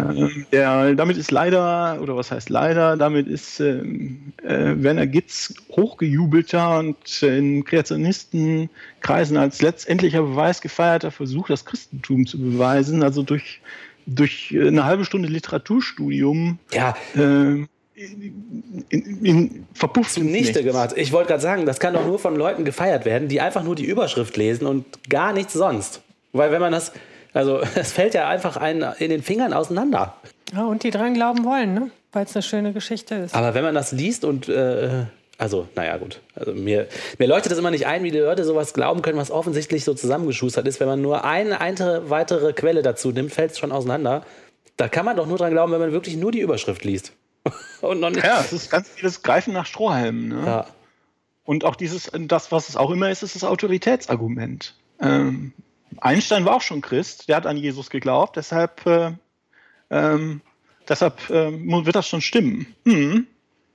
[0.51, 6.81] Der, damit ist leider, oder was heißt leider, damit ist ähm, äh, Werner Gitz hochgejubelter
[6.81, 13.61] und in Kreationistenkreisen als letztendlicher Beweis gefeierter Versuch, das Christentum zu beweisen, also durch,
[14.07, 20.63] durch äh, eine halbe Stunde Literaturstudium Ja, äh, in, in, in, verpufft zunichte Nichts.
[20.63, 20.95] gemacht.
[20.97, 23.77] Ich wollte gerade sagen, das kann doch nur von Leuten gefeiert werden, die einfach nur
[23.77, 26.03] die Überschrift lesen und gar nichts sonst.
[26.33, 26.93] Weil wenn man das,
[27.33, 30.15] also es fällt ja einfach einen in den Fingern auseinander.
[30.53, 31.91] Ja, und die dran glauben wollen, ne?
[32.13, 33.35] Weil es eine schöne Geschichte ist.
[33.35, 36.21] Aber wenn man das liest und, äh, also, naja, gut.
[36.37, 36.87] Also mir,
[37.19, 39.95] mir leuchtet das immer nicht ein, wie die Leute sowas glauben können, was offensichtlich so
[39.95, 40.79] zusammengeschustert ist.
[40.79, 44.25] Wenn man nur eine, eine weitere Quelle dazu nimmt, fällt es schon auseinander.
[44.77, 47.13] Da kann man doch nur dran glauben, wenn man wirklich nur die Überschrift liest.
[47.81, 48.25] und noch nicht.
[48.25, 50.29] Ja, es ist ganz vieles Greifen nach Strohhalmen.
[50.29, 50.43] Ne?
[50.47, 50.67] Ja.
[51.45, 54.75] Und auch dieses, das, was es auch immer ist, ist das Autoritätsargument.
[55.01, 55.53] Ähm,
[56.01, 59.13] Einstein war auch schon Christ, der hat an Jesus geglaubt, deshalb, äh,
[59.91, 60.41] ähm,
[60.89, 62.67] deshalb mu- wird das schon stimmen.
[62.87, 63.27] Hm.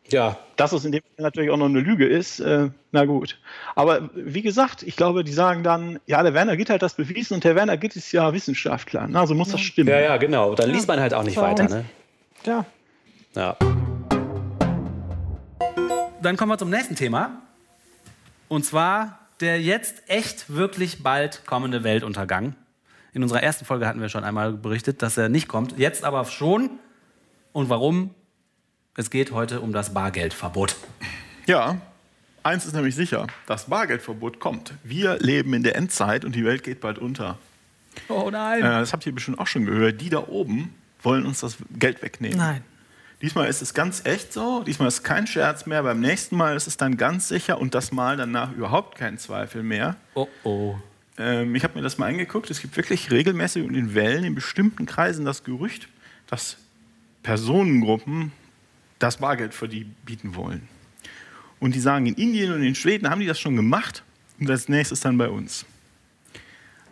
[0.09, 0.37] ja.
[0.55, 3.39] Dass es in dem Fall natürlich auch noch eine Lüge ist, äh, na gut.
[3.75, 7.35] Aber wie gesagt, ich glaube, die sagen dann, ja, der Werner Gitt hat das bewiesen
[7.35, 9.89] und der Werner Gitt ist ja Wissenschaftler, na, also muss das stimmen.
[9.89, 10.55] Ja, ja, genau.
[10.55, 11.41] Dann liest man halt auch nicht So.
[11.41, 11.69] weiter.
[11.69, 11.85] Ne?
[12.43, 12.65] Klar.
[13.39, 13.55] Ja.
[16.21, 17.41] Dann kommen wir zum nächsten Thema.
[18.49, 22.55] Und zwar der jetzt echt wirklich bald kommende Weltuntergang.
[23.13, 25.77] In unserer ersten Folge hatten wir schon einmal berichtet, dass er nicht kommt.
[25.77, 26.69] Jetzt aber schon.
[27.53, 28.13] Und warum?
[28.97, 30.75] Es geht heute um das Bargeldverbot.
[31.45, 31.79] Ja,
[32.43, 34.73] eins ist nämlich sicher, das Bargeldverbot kommt.
[34.83, 37.37] Wir leben in der Endzeit und die Welt geht bald unter.
[38.09, 38.59] Oh nein.
[38.59, 40.01] Äh, das habt ihr bestimmt auch schon gehört.
[40.01, 42.37] Die da oben wollen uns das Geld wegnehmen.
[42.37, 42.63] Nein.
[43.21, 44.63] Diesmal ist es ganz echt so.
[44.63, 45.83] Diesmal ist kein Scherz mehr.
[45.83, 49.61] Beim nächsten Mal ist es dann ganz sicher und das Mal danach überhaupt kein Zweifel
[49.61, 49.97] mehr.
[50.15, 50.75] Oh oh.
[51.17, 52.49] Ähm, ich habe mir das mal angeguckt.
[52.49, 55.89] Es gibt wirklich regelmäßig und in Wellen in bestimmten Kreisen das Gerücht,
[56.27, 56.57] dass
[57.21, 58.31] Personengruppen
[58.99, 60.67] das Bargeld für die bieten wollen.
[61.59, 64.03] Und die sagen, in Indien und in Schweden haben die das schon gemacht
[64.39, 65.65] und als nächstes dann bei uns.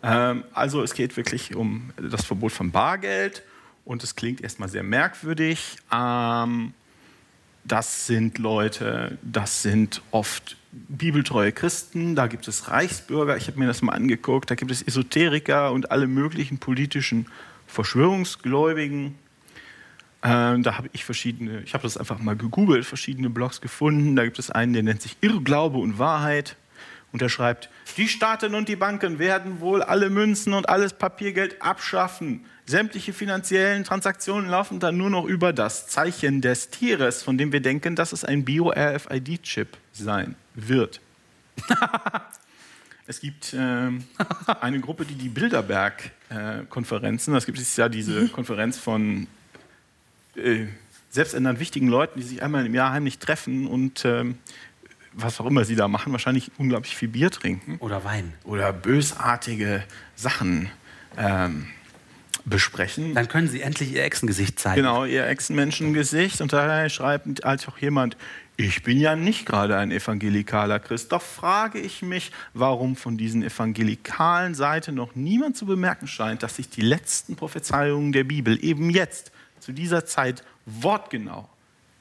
[0.02, 3.42] Ähm, also es geht wirklich um das Verbot von Bargeld
[3.88, 5.78] und es klingt erstmal sehr merkwürdig.
[5.90, 6.74] Ähm,
[7.64, 13.66] das sind Leute, das sind oft bibeltreue Christen, da gibt es Reichsbürger, ich habe mir
[13.66, 17.26] das mal angeguckt, da gibt es Esoteriker und alle möglichen politischen
[17.66, 19.14] Verschwörungsgläubigen.
[20.22, 24.16] Ähm, da habe ich verschiedene, ich habe das einfach mal gegoogelt, verschiedene Blogs gefunden.
[24.16, 26.56] Da gibt es einen, der nennt sich Irrglaube und Wahrheit.
[27.10, 31.62] Und er schreibt, die Staaten und die Banken werden wohl alle Münzen und alles Papiergeld
[31.62, 32.44] abschaffen.
[32.68, 37.60] Sämtliche finanziellen Transaktionen laufen dann nur noch über das Zeichen des Tieres, von dem wir
[37.60, 41.00] denken, dass es ein Bio-RFID-Chip sein wird.
[43.06, 44.04] es gibt ähm,
[44.60, 49.26] eine Gruppe, die die Bilderberg-Konferenzen, es gibt dieses Jahr diese Konferenz von
[50.36, 50.66] äh,
[51.08, 54.36] selbsternannten wichtigen Leuten, die sich einmal im Jahr heimlich treffen und ähm,
[55.14, 57.78] was auch immer sie da machen, wahrscheinlich unglaublich viel Bier trinken.
[57.78, 58.34] Oder Wein.
[58.44, 59.84] Oder bösartige
[60.16, 60.68] Sachen
[61.16, 61.68] ähm,
[62.48, 63.14] besprechen.
[63.14, 64.76] Dann können Sie endlich Ihr Echsengesicht zeigen.
[64.76, 66.40] Genau, ihr Echsenmenschengesicht.
[66.40, 68.16] Und da schreibt als auch jemand,
[68.56, 71.12] ich bin ja nicht gerade ein evangelikaler Christ.
[71.12, 76.56] Doch frage ich mich, warum von diesen evangelikalen Seite noch niemand zu bemerken scheint, dass
[76.56, 79.30] sich die letzten Prophezeiungen der Bibel eben jetzt,
[79.60, 81.48] zu dieser Zeit, wortgenau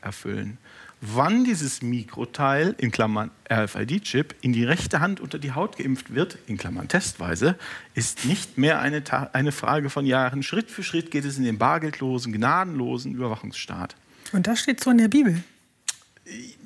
[0.02, 0.58] erfüllen
[1.02, 6.38] wann dieses Mikroteil, in Klammern RFID-Chip, in die rechte Hand unter die Haut geimpft wird,
[6.48, 7.56] in Klammern testweise,
[7.94, 10.44] ist nicht mehr eine, eine Frage von Jahren.
[10.44, 13.96] Schritt für Schritt geht es in den bargeldlosen, gnadenlosen Überwachungsstaat.
[14.32, 15.44] Und das steht so in der Bibel.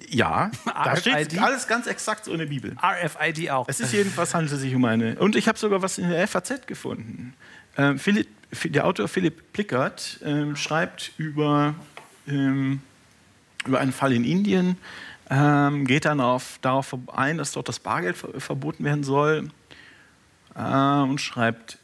[0.09, 2.75] Ja, da steht alles ganz exakt so in der Bibel.
[2.81, 3.67] RFID auch.
[3.69, 5.19] Es ist jedenfalls handelt es sich um eine.
[5.19, 7.35] Und ich habe sogar was in der FAZ gefunden.
[7.77, 8.27] Ähm, Philipp,
[8.63, 11.75] der Autor Philipp Plickert ähm, schreibt über
[12.27, 12.81] ähm,
[13.65, 14.77] über einen Fall in Indien,
[15.29, 19.49] ähm, geht dann auf, darauf ein, dass dort das Bargeld verboten werden soll
[20.55, 21.77] äh, und schreibt,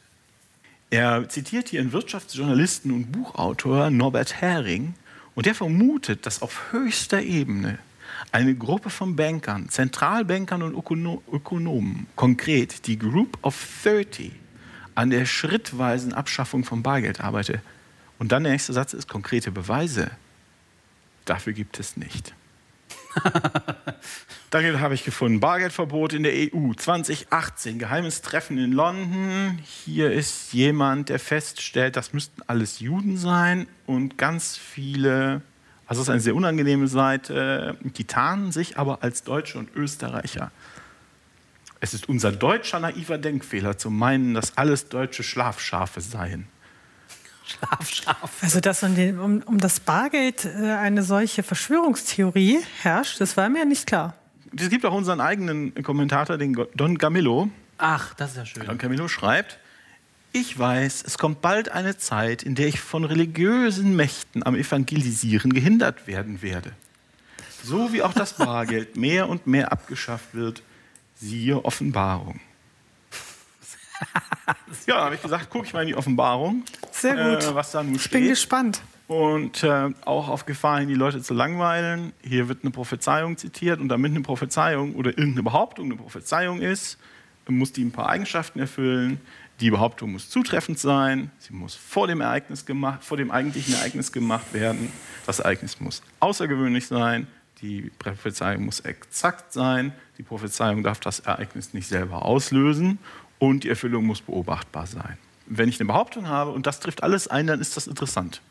[0.90, 4.94] er zitiert hier einen Wirtschaftsjournalisten und Buchautor Norbert Hering
[5.34, 7.78] und der vermutet, dass auf höchster Ebene
[8.32, 14.32] eine Gruppe von Bankern, Zentralbankern und Ökono Ökonomen, konkret die Group of 30,
[14.94, 17.62] an der schrittweisen Abschaffung von Bargeld arbeite.
[18.18, 20.10] Und dann der nächste Satz ist konkrete Beweise
[21.28, 22.34] Dafür gibt es nicht.
[24.50, 29.58] Dann habe ich gefunden, Bargeldverbot in der EU 2018, geheimes Treffen in London.
[29.62, 35.42] Hier ist jemand, der feststellt, das müssten alles Juden sein und ganz viele,
[35.86, 40.50] also es ist eine sehr unangenehme Seite, die tarnen sich aber als Deutsche und Österreicher.
[41.80, 46.48] Es ist unser deutscher naiver Denkfehler zu meinen, dass alles deutsche Schlafschafe seien.
[47.48, 48.30] Schlafschaf.
[48.42, 53.48] Also, dass um, den, um, um das Bargeld äh, eine solche Verschwörungstheorie herrscht, das war
[53.48, 54.14] mir nicht klar.
[54.56, 57.50] Es gibt auch unseren eigenen Kommentator, den Don Camillo.
[57.78, 58.66] Ach, das ist ja schön.
[58.66, 59.58] Don Camillo schreibt,
[60.32, 65.52] ich weiß, es kommt bald eine Zeit, in der ich von religiösen Mächten am Evangelisieren
[65.52, 66.72] gehindert werden werde.
[67.64, 70.62] So wie auch das Bargeld mehr und mehr abgeschafft wird,
[71.16, 72.40] siehe Offenbarung.
[74.86, 76.64] ja, habe ich gesagt, gucke ich mal in die Offenbarung.
[76.90, 77.44] Sehr gut.
[77.44, 78.20] Äh, was da nun ich steht.
[78.20, 78.82] bin gespannt.
[79.06, 82.12] Und äh, auch auf Gefahr hin, die Leute zu langweilen.
[82.22, 86.98] Hier wird eine Prophezeiung zitiert und damit eine Prophezeiung oder irgendeine Behauptung eine Prophezeiung ist,
[87.46, 89.20] muss die ein paar Eigenschaften erfüllen.
[89.60, 94.12] Die Behauptung muss zutreffend sein, sie muss vor dem Ereignis gemacht, vor dem eigentlichen Ereignis
[94.12, 94.92] gemacht werden.
[95.26, 97.26] Das Ereignis muss außergewöhnlich sein,
[97.60, 102.98] die Prophezeiung muss exakt sein, die Prophezeiung darf das Ereignis nicht selber auslösen
[103.38, 105.18] und die Erfüllung muss beobachtbar sein.
[105.46, 108.42] Wenn ich eine Behauptung habe und das trifft alles ein, dann ist das interessant.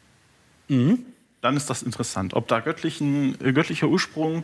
[0.68, 1.06] Mhm.
[1.42, 2.34] Dann ist das interessant.
[2.34, 4.44] Ob da göttlichen, äh, göttlicher Ursprung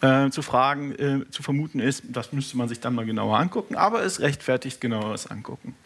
[0.00, 3.76] äh, zu fragen, äh, zu vermuten ist, das müsste man sich dann mal genauer angucken,
[3.76, 5.76] aber es rechtfertigt genaueres angucken.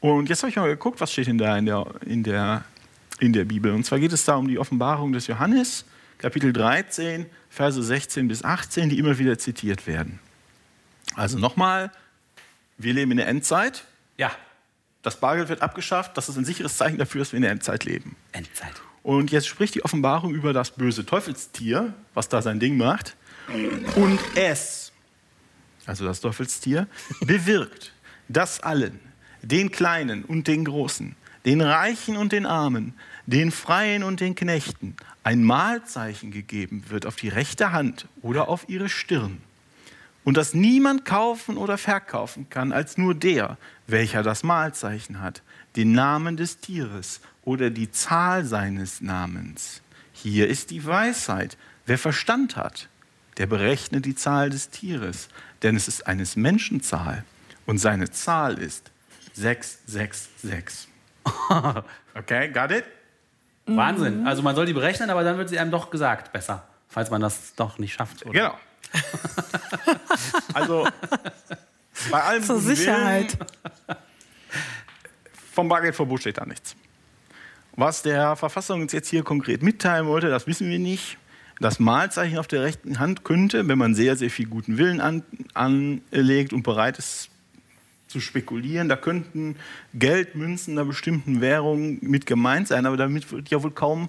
[0.00, 2.64] Und jetzt habe ich mal geguckt, was steht denn da in der, in, der,
[3.18, 3.72] in der Bibel.
[3.72, 5.84] Und zwar geht es da um die Offenbarung des Johannes,
[6.18, 10.20] Kapitel 13, Verse 16 bis 18, die immer wieder zitiert werden.
[11.14, 11.90] Also nochmal,
[12.78, 13.84] wir leben in der Endzeit.
[14.16, 14.30] Ja.
[15.02, 16.16] Das Bargeld wird abgeschafft.
[16.16, 18.16] Das ist ein sicheres Zeichen dafür, dass wir in der Endzeit leben.
[18.32, 18.74] Endzeit.
[19.02, 23.16] Und jetzt spricht die Offenbarung über das böse Teufelstier, was da sein Ding macht.
[23.96, 24.92] Und es,
[25.86, 26.86] also das Teufelstier,
[27.20, 27.94] bewirkt,
[28.28, 29.00] dass allen,
[29.42, 32.94] den Kleinen und den Großen, den Reichen und den Armen,
[33.26, 38.68] den Freien und den Knechten, ein Mahlzeichen gegeben wird auf die rechte Hand oder auf
[38.68, 39.40] ihre Stirn
[40.28, 45.40] und das niemand kaufen oder verkaufen kann als nur der, welcher das Mahlzeichen hat,
[45.74, 49.80] den Namen des Tieres oder die Zahl seines Namens.
[50.12, 51.56] Hier ist die Weisheit.
[51.86, 52.90] Wer Verstand hat,
[53.38, 55.30] der berechne die Zahl des Tieres,
[55.62, 57.24] denn es ist eines Menschen Zahl
[57.64, 58.90] und seine Zahl ist
[59.32, 60.88] 666.
[62.14, 62.84] Okay, got it?
[63.64, 64.26] Wahnsinn.
[64.26, 67.22] Also man soll die berechnen, aber dann wird sie einem doch gesagt, besser, falls man
[67.22, 68.26] das doch nicht schafft.
[68.26, 68.32] Oder?
[68.32, 68.58] Genau.
[70.54, 70.86] also
[72.10, 73.38] bei allem Zur Sicherheit.
[73.88, 73.96] Willen,
[75.52, 76.76] vom Bargeldverbot steht da nichts.
[77.72, 81.18] Was der Verfassung uns jetzt hier konkret mitteilen wollte, das wissen wir nicht.
[81.60, 85.22] Das Malzeichen auf der rechten Hand könnte, wenn man sehr, sehr viel guten Willen an,
[85.54, 87.30] anlegt und bereit ist
[88.06, 89.56] zu spekulieren, da könnten
[89.94, 94.08] Geldmünzen einer bestimmten Währung mit gemeint sein, aber damit wird ja wohl kaum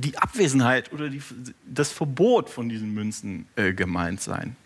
[0.00, 1.22] die Abwesenheit oder die,
[1.66, 4.56] das Verbot von diesen Münzen äh, gemeint sein.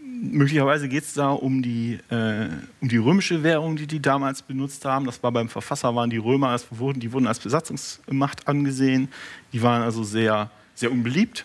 [0.00, 2.48] Möglicherweise geht es da um die, äh,
[2.80, 5.06] um die römische Währung, die die damals benutzt haben.
[5.06, 9.08] Das war beim Verfasser, waren die Römer, wurden, die wurden als Besatzungsmacht angesehen.
[9.52, 11.44] Die waren also sehr, sehr unbeliebt.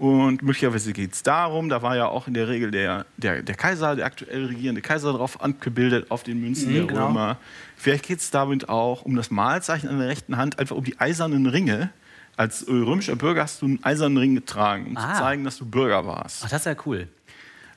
[0.00, 3.54] Und möglicherweise geht es darum, da war ja auch in der Regel der, der, der
[3.54, 7.08] Kaiser, der aktuell regierende Kaiser drauf angebildet auf den Münzen mhm, der genau.
[7.08, 7.36] Römer.
[7.76, 10.98] Vielleicht geht es damit auch um das Malzeichen an der rechten Hand, einfach um die
[10.98, 11.90] eisernen Ringe,
[12.40, 15.12] als römischer Bürger hast du einen eisernen Ring getragen, um ah.
[15.12, 16.42] zu zeigen, dass du Bürger warst.
[16.42, 17.06] Ach, das ist ja cool.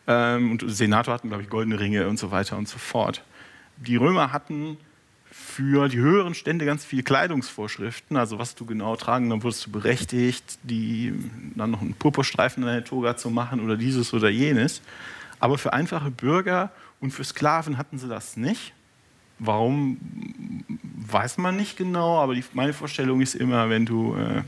[0.08, 3.24] Ähm, und Senator hatten, glaube ich, goldene Ringe und so weiter und so fort.
[3.76, 4.78] Die Römer hatten
[5.30, 9.72] für die höheren Stände ganz viele Kleidungsvorschriften, also was du genau tragen, dann wurdest du
[9.72, 11.14] berechtigt, die,
[11.56, 14.82] dann noch einen Purpurstreifen an der Toga zu machen oder dieses oder jenes.
[15.42, 16.72] Aber für einfache Bürger
[17.02, 18.72] und für Sklaven hatten sie das nicht.
[19.46, 19.98] Warum
[20.96, 24.42] weiß man nicht genau, aber die, meine Vorstellung ist immer, wenn du, äh,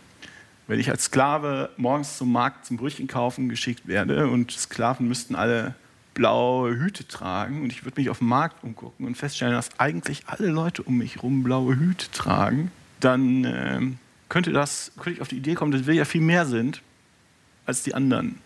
[0.67, 5.35] wenn ich als Sklave morgens zum Markt zum Brötchen kaufen geschickt werde und Sklaven müssten
[5.35, 5.75] alle
[6.13, 10.23] blaue Hüte tragen und ich würde mich auf dem Markt umgucken und feststellen, dass eigentlich
[10.27, 13.81] alle Leute um mich herum blaue Hüte tragen, dann äh,
[14.29, 16.81] könnte, das, könnte ich auf die Idee kommen, dass wir ja viel mehr sind
[17.65, 18.39] als die anderen.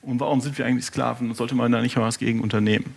[0.00, 1.34] Und warum sind wir eigentlich Sklaven?
[1.34, 2.94] Sollte man da nicht mal was gegen unternehmen?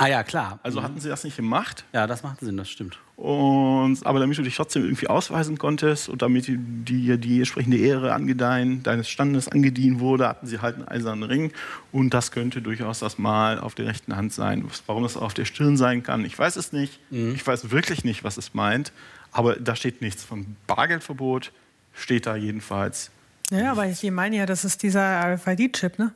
[0.00, 0.58] Ah ja, klar.
[0.62, 1.84] Also hatten sie das nicht gemacht.
[1.92, 2.98] Ja, das macht Sinn, das stimmt.
[3.16, 7.76] Und, aber damit du dich trotzdem irgendwie ausweisen konntest und damit dir die, die entsprechende
[7.76, 11.52] Ehre angedeihen, deines Standes angedient wurde, hatten sie halt einen eisernen Ring.
[11.92, 14.66] Und das könnte durchaus das Mal auf der rechten Hand sein.
[14.86, 16.98] Warum das auf der Stirn sein kann, ich weiß es nicht.
[17.10, 17.34] Mhm.
[17.34, 18.92] Ich weiß wirklich nicht, was es meint.
[19.32, 21.52] Aber da steht nichts von Bargeldverbot,
[21.92, 23.10] steht da jedenfalls.
[23.50, 26.14] Ja, aber die meinen ja, das ist dieser RFID-Chip, ne?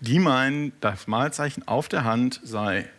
[0.00, 2.90] Die meinen, das Malzeichen auf der Hand sei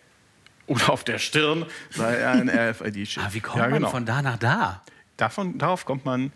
[0.67, 3.23] oder auf der Stirn sei ein RFID-Chip.
[3.23, 3.79] Aber wie kommt ja, genau.
[3.81, 4.83] man von da nach da?
[5.15, 6.31] Davon, darauf kommt man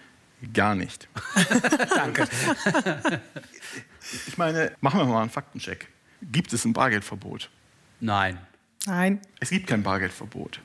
[0.53, 1.07] gar nicht.
[1.95, 2.27] Danke.
[4.27, 5.87] Ich meine, machen wir mal einen Faktencheck.
[6.31, 7.49] Gibt es ein Bargeldverbot?
[7.99, 8.37] Nein.
[8.85, 9.19] Nein.
[9.39, 10.59] Es gibt kein Bargeldverbot.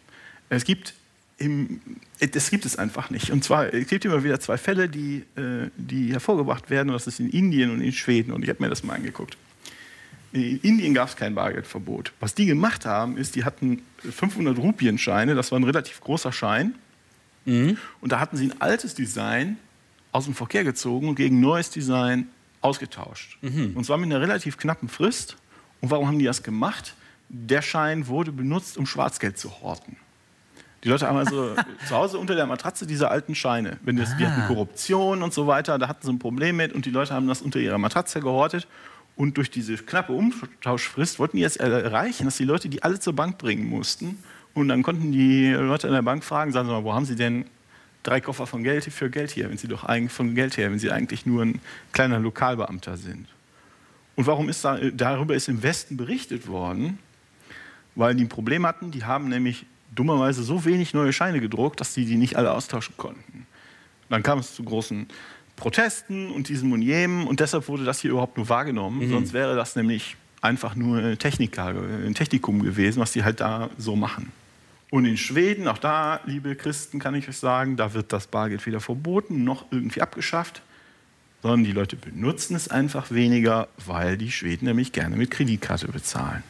[0.48, 0.94] Es gibt,
[1.38, 1.80] im,
[2.18, 3.30] es gibt es einfach nicht.
[3.30, 6.88] Und zwar, es gibt immer wieder zwei Fälle, die, äh, die hervorgebracht werden.
[6.88, 8.32] Und das ist in Indien und in Schweden.
[8.32, 9.36] Und ich habe mir das mal angeguckt.
[10.32, 12.12] In Indien gab es kein Bargeldverbot.
[12.20, 16.74] Was die gemacht haben, ist, die hatten 500 Rupienscheine, das war ein relativ großer Schein.
[17.44, 17.78] Mhm.
[18.00, 19.56] Und da hatten sie ein altes Design
[20.12, 22.28] aus dem Verkehr gezogen und gegen neues Design
[22.60, 23.38] ausgetauscht.
[23.42, 23.72] Mhm.
[23.74, 25.36] Und zwar mit einer relativ knappen Frist.
[25.80, 26.94] Und warum haben die das gemacht?
[27.28, 29.96] Der Schein wurde benutzt, um Schwarzgeld zu horten.
[30.84, 31.54] Die Leute haben also
[31.88, 33.78] zu Hause unter der Matratze diese alten Scheine.
[33.82, 34.16] Wenn das, ah.
[34.18, 34.46] Die hatten ah.
[34.46, 37.42] Korruption und so weiter, da hatten sie ein Problem mit und die Leute haben das
[37.42, 38.66] unter ihrer Matratze gehortet.
[39.16, 43.14] Und durch diese knappe Umtauschfrist wollten die jetzt erreichen, dass die Leute die alle zur
[43.14, 44.22] Bank bringen mussten.
[44.52, 47.16] Und dann konnten die Leute an der Bank fragen, sagen Sie mal, wo haben Sie
[47.16, 47.46] denn
[48.02, 50.78] drei Koffer von Geld für Geld hier, wenn Sie doch eigentlich von Geld her, wenn
[50.78, 51.60] Sie eigentlich nur ein
[51.92, 53.26] kleiner Lokalbeamter sind.
[54.16, 56.98] Und warum ist da, darüber ist im Westen berichtet worden?
[57.94, 61.94] Weil die ein Problem hatten, die haben nämlich dummerweise so wenig neue Scheine gedruckt, dass
[61.94, 63.46] sie die nicht alle austauschen konnten.
[64.08, 65.06] Dann kam es zu großen
[65.56, 69.06] Protesten und diesem und jenem und deshalb wurde das hier überhaupt nur wahrgenommen.
[69.06, 69.10] Mhm.
[69.10, 73.70] Sonst wäre das nämlich einfach nur ein, Techniker, ein Technikum gewesen, was die halt da
[73.78, 74.32] so machen.
[74.90, 78.64] Und in Schweden, auch da, liebe Christen, kann ich euch sagen, da wird das Bargeld
[78.66, 80.62] weder verboten noch irgendwie abgeschafft,
[81.42, 86.42] sondern die Leute benutzen es einfach weniger, weil die Schweden nämlich gerne mit Kreditkarte bezahlen.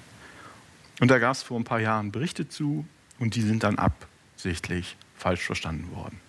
[1.00, 2.86] Und da gab es vor ein paar Jahren Berichte zu
[3.18, 6.20] und die sind dann absichtlich falsch verstanden worden.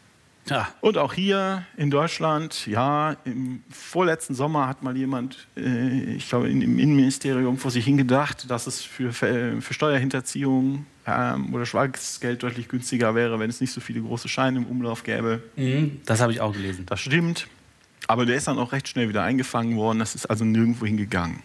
[0.50, 0.70] Ja.
[0.82, 6.50] Und auch hier in Deutschland, ja, im vorletzten Sommer hat mal jemand, äh, ich glaube,
[6.50, 13.16] im Innenministerium vor sich hingedacht, dass es für, für Steuerhinterziehung ähm, oder Schwarzgeld deutlich günstiger
[13.16, 15.42] wäre, wenn es nicht so viele große Scheine im Umlauf gäbe.
[15.56, 16.86] Mhm, das habe ich auch gelesen.
[16.86, 17.48] Das stimmt.
[18.08, 20.00] Aber der ist dann auch recht schnell wieder eingefangen worden.
[20.00, 21.42] Das ist also nirgendwo hingegangen.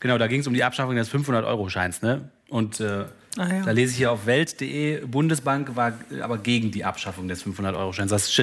[0.00, 2.02] Genau, da ging es um die Abschaffung des 500-Euro-Scheins.
[2.02, 2.28] Ne?
[2.48, 3.06] Und äh,
[3.38, 3.62] Ah, ja.
[3.62, 8.10] Da lese ich hier auf Welt.de, Bundesbank war aber gegen die Abschaffung des 500-Euro-Scheins.
[8.10, 8.34] Das,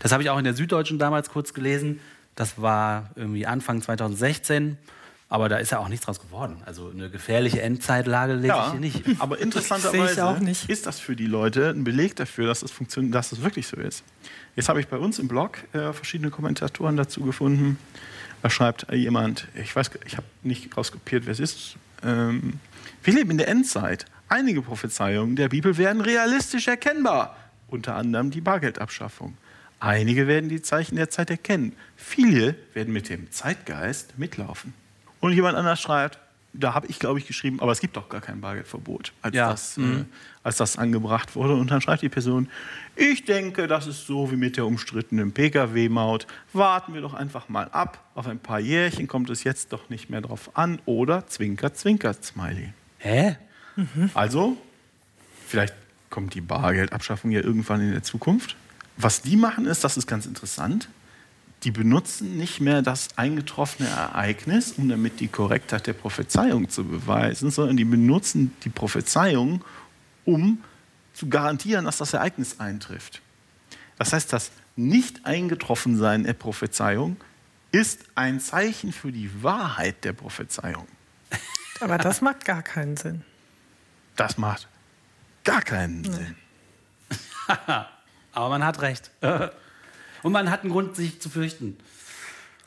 [0.00, 2.00] das habe ich auch in der Süddeutschen damals kurz gelesen.
[2.34, 4.78] Das war irgendwie Anfang 2016.
[5.32, 6.58] Aber da ist ja auch nichts draus geworden.
[6.66, 9.02] Also eine gefährliche Endzeitlage lese ja, ich hier nicht.
[9.18, 10.36] Aber interessanterweise
[10.68, 13.78] ist das für die Leute ein Beleg dafür, dass es, funktioniert, dass es wirklich so
[13.78, 14.04] ist.
[14.56, 17.78] Jetzt habe ich bei uns im Blog äh, verschiedene Kommentatoren dazu gefunden.
[18.42, 21.76] Da schreibt jemand, ich weiß, ich habe nicht rauskopiert, wer es ist.
[22.04, 22.60] Ähm,
[23.02, 24.04] wir leben in der Endzeit.
[24.32, 27.36] Einige Prophezeiungen der Bibel werden realistisch erkennbar,
[27.68, 29.36] unter anderem die Bargeldabschaffung.
[29.78, 31.76] Einige werden die Zeichen der Zeit erkennen.
[31.96, 34.72] Viele werden mit dem Zeitgeist mitlaufen.
[35.20, 36.18] Und jemand anders schreibt,
[36.54, 39.50] da habe ich, glaube ich, geschrieben, aber es gibt doch gar kein Bargeldverbot, als, Ja.
[39.50, 40.04] das, äh,
[40.42, 41.54] als das angebracht wurde.
[41.54, 42.48] Und dann schreibt die Person,
[42.96, 46.26] ich denke, das ist so wie mit der umstrittenen Pkw-Maut.
[46.54, 48.02] Warten wir doch einfach mal ab.
[48.14, 50.80] Auf ein paar Jährchen kommt es jetzt doch nicht mehr drauf an.
[50.86, 52.72] Oder Zwinker, Zwinker, Smiley.
[52.96, 53.36] Hä?
[54.14, 54.56] Also,
[55.46, 55.74] vielleicht
[56.10, 58.56] kommt die Bargeldabschaffung ja irgendwann in der Zukunft.
[58.96, 60.88] Was die machen ist, das ist ganz interessant,
[61.64, 67.50] die benutzen nicht mehr das eingetroffene Ereignis, um damit die Korrektheit der Prophezeiung zu beweisen,
[67.50, 69.64] sondern die benutzen die Prophezeiung,
[70.24, 70.62] um
[71.14, 73.22] zu garantieren, dass das Ereignis eintrifft.
[73.96, 77.16] Das heißt, das Nicht-Eingetroffensein der Prophezeiung
[77.70, 80.86] ist ein Zeichen für die Wahrheit der Prophezeiung.
[81.80, 83.22] Aber das macht gar keinen Sinn.
[84.16, 84.68] Das macht
[85.44, 86.36] gar keinen Sinn.
[88.32, 89.10] Aber man hat recht.
[90.22, 91.76] Und man hat einen Grund, sich zu fürchten.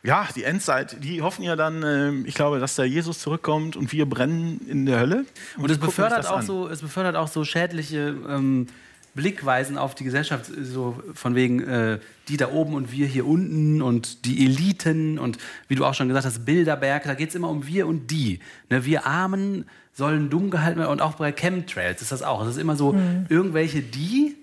[0.03, 3.91] Ja, die Endzeit, die hoffen ja dann, äh, ich glaube, dass der Jesus zurückkommt und
[3.91, 5.15] wir brennen in der Hölle.
[5.15, 6.45] Und es gucken sich befördert auch an.
[6.45, 8.67] so, es befördert auch so schädliche ähm,
[9.15, 13.81] Blickweisen auf die Gesellschaft, so von wegen äh, die da oben und wir hier unten
[13.81, 15.37] und die Eliten und
[15.69, 18.39] wie du auch schon gesagt hast, Bilderberg, da geht es immer um wir und die.
[18.69, 22.43] Ne, wir Armen sollen dumm gehalten werden und auch bei Chemtrails ist das auch.
[22.43, 22.93] Es ist immer so
[23.29, 24.35] irgendwelche die,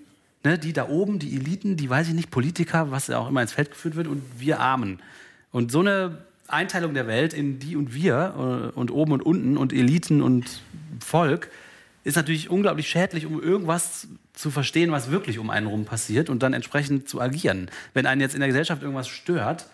[0.43, 3.43] ne, die da oben, die Eliten, die weiß ich nicht, Politiker, was ja auch immer
[3.43, 5.01] ins Feld geführt wird und wir Armen.
[5.51, 6.19] Und so eine
[6.49, 10.63] Einteilung der Welt in die und wir äh, und oben und unten und Eliten und
[11.01, 11.51] Volk
[12.05, 16.43] ist natürlich unglaublich schädlich, um irgendwas zu verstehen, was wirklich um einen rum passiert und
[16.43, 17.71] dann entsprechend zu agieren.
[17.95, 19.67] Wenn einen jetzt in der Gesellschaft irgendwas stört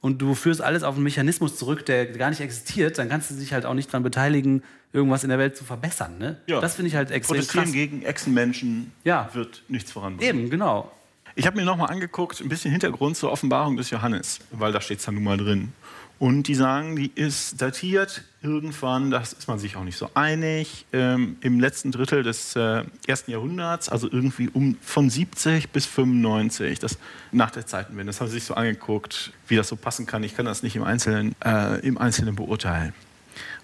[0.00, 3.34] und du führst alles auf einen Mechanismus zurück, der gar nicht existiert, dann kannst du
[3.34, 4.62] dich halt auch nicht daran beteiligen,
[4.92, 6.18] irgendwas in der Welt zu verbessern.
[6.18, 6.36] Ne?
[6.46, 6.60] Ja.
[6.60, 7.72] Das finde ich halt extrem Protestieren krass.
[7.72, 9.28] gegen Echsenmenschen Ja.
[9.32, 10.38] wird nichts voranbringen.
[10.42, 10.92] Eben, genau.
[11.36, 15.00] Ich habe mir nochmal angeguckt, ein bisschen Hintergrund zur Offenbarung des Johannes, weil da steht
[15.00, 15.72] es dann nun mal drin.
[16.18, 20.86] Und die sagen, die ist datiert irgendwann, das ist man sich auch nicht so einig,
[20.92, 26.78] ähm, im letzten Drittel des äh, ersten Jahrhunderts, also irgendwie um von 70 bis 95,
[26.78, 26.98] das
[27.32, 28.10] nach der Zeitenwende.
[28.10, 30.22] Das haben sie sich so angeguckt, wie das so passen kann.
[30.22, 32.92] Ich kann das nicht im Einzelnen, äh, im Einzelnen beurteilen.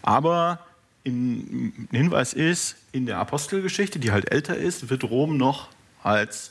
[0.02, 0.66] Aber
[1.04, 5.68] in, ein Hinweis ist, in der Apostelgeschichte, die halt älter ist, wird Rom noch
[6.02, 6.50] als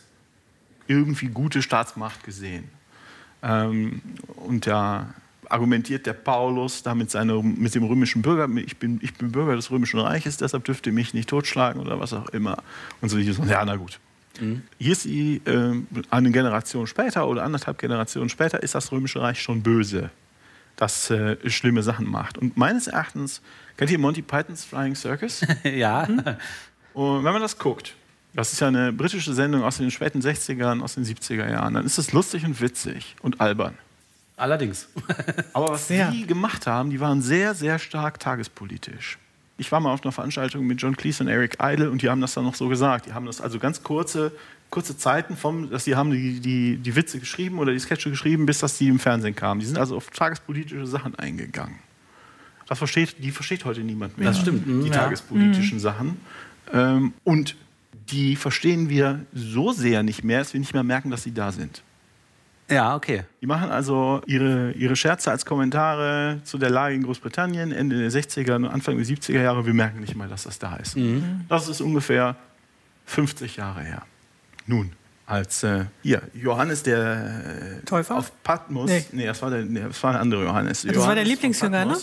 [0.87, 2.69] irgendwie gute Staatsmacht gesehen.
[3.43, 4.01] Ähm,
[4.37, 5.13] und da
[5.49, 9.55] argumentiert der Paulus da mit, seiner, mit dem römischen Bürger, ich bin, ich bin Bürger
[9.55, 12.63] des römischen Reiches, deshalb dürfte ihr mich nicht totschlagen oder was auch immer.
[13.01, 13.99] Und so, ja, na gut.
[14.77, 15.73] Hier ist sie, äh,
[16.09, 20.11] eine Generation später oder anderthalb Generationen später, ist das römische Reich schon böse,
[20.75, 22.37] das äh, schlimme Sachen macht.
[22.37, 23.41] Und meines Erachtens,
[23.75, 25.45] kennt ihr Monty Pythons Flying Circus?
[25.63, 26.07] ja.
[26.93, 27.95] Und wenn man das guckt,
[28.33, 31.85] das ist ja eine britische Sendung aus den späten 60ern, aus den 70er Jahren, dann
[31.85, 33.77] ist es lustig und witzig und albern.
[34.39, 34.87] Allerdings.
[35.53, 36.11] Aber was Sehr.
[36.11, 39.17] die gemacht haben, die waren sehr, sehr stark tagespolitisch.
[39.57, 42.21] Ich war mal auf einer Veranstaltung mit John Cleese und Eric Idle und die haben
[42.21, 43.07] das dann noch so gesagt.
[43.07, 44.31] Die haben das also ganz kurze,
[44.69, 48.45] kurze Zeiten vom, dass die haben die, die, die Witze geschrieben oder die Sketche geschrieben,
[48.45, 49.59] bis dass die im Fernsehen kamen.
[49.59, 51.75] Die sind also auf tagespolitische Sachen eingegangen.
[52.67, 54.29] Das versteht, die versteht heute niemand mehr.
[54.29, 54.95] Das stimmt, mhm, Die ja.
[54.95, 56.21] tagespolitischen Sachen.
[56.71, 57.57] Ähm, und
[58.11, 61.51] die verstehen wir so sehr nicht mehr, dass wir nicht mehr merken, dass sie da
[61.51, 61.83] sind.
[62.69, 63.23] Ja, okay.
[63.41, 68.11] Die machen also ihre, ihre Scherze als Kommentare zu der Lage in Großbritannien Ende der
[68.11, 69.65] 60er und Anfang der 70er Jahre.
[69.65, 70.95] Wir merken nicht mal, dass das da ist.
[71.47, 72.35] Das ist ungefähr
[73.05, 74.03] 50 Jahre her.
[74.67, 74.91] Nun,
[75.25, 78.17] als äh, hier, Johannes der äh, Täufer?
[78.17, 79.05] auf Patmos, Nee.
[79.11, 80.83] nee, das, war der, nee, das war der andere Johannes.
[80.83, 81.97] das war der Lieblingsjünger, ne?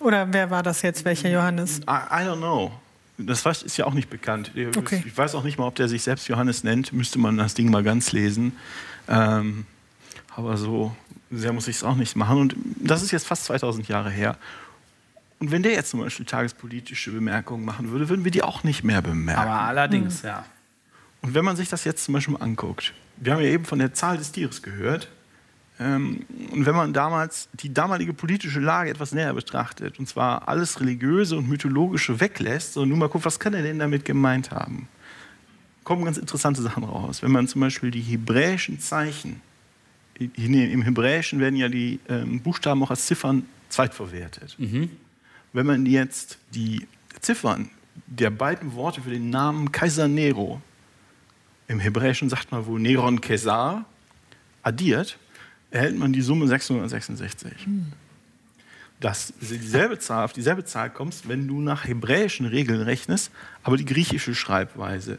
[0.00, 1.04] Oder wer war das jetzt?
[1.04, 1.78] Welcher Johannes?
[1.80, 2.70] I, I don't know.
[3.16, 4.52] Das ist ja auch nicht bekannt.
[4.76, 5.02] Okay.
[5.04, 6.92] Ich weiß auch nicht mal, ob der sich selbst Johannes nennt.
[6.92, 8.52] Müsste man das Ding mal ganz lesen.
[9.08, 9.66] Ähm,
[10.34, 10.94] aber so
[11.30, 12.38] sehr muss ich es auch nicht machen.
[12.38, 14.36] Und das ist jetzt fast 2000 Jahre her.
[15.40, 18.82] Und wenn der jetzt zum Beispiel tagespolitische Bemerkungen machen würde, würden wir die auch nicht
[18.82, 19.40] mehr bemerken.
[19.40, 20.44] Aber allerdings, ja.
[21.22, 23.78] Und wenn man sich das jetzt zum Beispiel mal anguckt, wir haben ja eben von
[23.78, 25.08] der Zahl des Tieres gehört,
[25.80, 30.80] ähm, und wenn man damals die damalige politische Lage etwas näher betrachtet, und zwar alles
[30.80, 34.88] Religiöse und Mythologische weglässt, und nun mal guckt, was kann er denn damit gemeint haben,
[35.84, 37.22] kommen ganz interessante Sachen raus.
[37.22, 39.40] Wenn man zum Beispiel die hebräischen Zeichen,
[40.18, 44.56] im Hebräischen werden ja die ähm, Buchstaben auch als Ziffern zweitverwertet.
[45.52, 46.86] Wenn man jetzt die
[47.20, 47.70] Ziffern
[48.06, 50.60] der beiden Worte für den Namen Kaiser Nero,
[51.68, 53.84] im Hebräischen sagt man wohl Neron Caesar,
[54.62, 55.18] addiert,
[55.70, 57.52] erhält man die Summe 666.
[59.00, 63.30] Das ist dieselbe Zahl, auf dieselbe Zahl kommst, wenn du nach hebräischen Regeln rechnest,
[63.62, 65.18] aber die griechische Schreibweise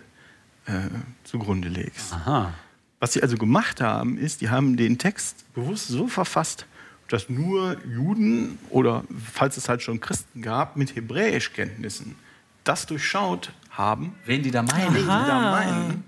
[0.65, 0.81] äh,
[1.23, 2.13] zugrunde legst.
[2.13, 2.53] Aha.
[2.99, 6.65] Was sie also gemacht haben, ist, die haben den Text bewusst so verfasst,
[7.07, 12.15] dass nur Juden oder falls es halt schon Christen gab, mit Hebräischkenntnissen
[12.63, 14.93] das durchschaut haben, wen die da meinen.
[14.93, 16.03] wen die da meinen,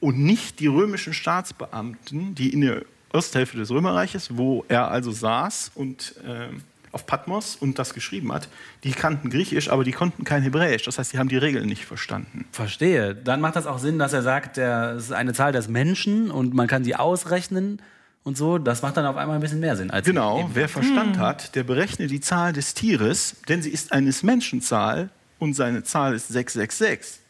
[0.00, 2.82] und nicht die römischen Staatsbeamten, die in der
[3.12, 6.48] Osthälfte des Römerreiches, wo er also saß und äh,
[6.96, 8.48] auf Patmos und das geschrieben hat,
[8.82, 10.84] die kannten Griechisch, aber die konnten kein Hebräisch.
[10.84, 12.46] Das heißt, die haben die Regeln nicht verstanden.
[12.52, 13.14] Verstehe.
[13.14, 16.54] Dann macht das auch Sinn, dass er sagt, es ist eine Zahl des Menschen und
[16.54, 17.82] man kann sie ausrechnen
[18.24, 18.56] und so.
[18.56, 19.90] Das macht dann auf einmal ein bisschen mehr Sinn.
[19.90, 21.22] Als genau, wer Verstand hm.
[21.22, 26.14] hat, der berechnet die Zahl des Tieres, denn sie ist eines Menschenzahl und seine Zahl
[26.14, 27.20] ist 666.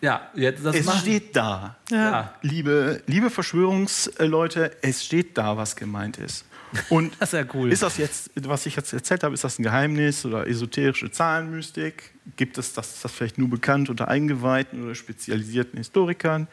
[0.00, 1.00] Ja, jetzt das es machen.
[1.00, 1.76] steht da.
[1.90, 2.34] Ja.
[2.42, 6.44] Liebe, liebe Verschwörungsleute, es steht da, was gemeint ist.
[6.88, 7.72] Und das ist ja cool.
[7.72, 12.14] Ist das jetzt, was ich jetzt erzählt habe, ist das ein Geheimnis oder esoterische Zahlenmystik?
[12.36, 16.48] Gibt es das, ist das vielleicht nur bekannt unter Eingeweihten oder spezialisierten Historikern?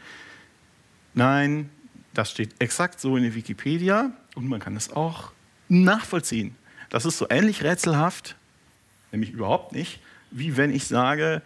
[1.14, 1.70] Nein,
[2.14, 5.32] das steht exakt so in der Wikipedia und man kann es auch
[5.70, 6.56] nachvollziehen.
[6.90, 8.36] Das ist so ähnlich rätselhaft,
[9.12, 10.00] nämlich überhaupt nicht,
[10.32, 11.42] wie wenn ich sage,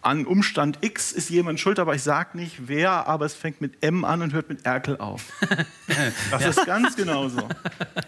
[0.00, 3.82] an Umstand X ist jemand schuld, aber ich sage nicht wer, aber es fängt mit
[3.82, 5.24] M an und hört mit Erkel auf.
[6.30, 6.50] Das ja.
[6.50, 7.48] ist ganz genauso.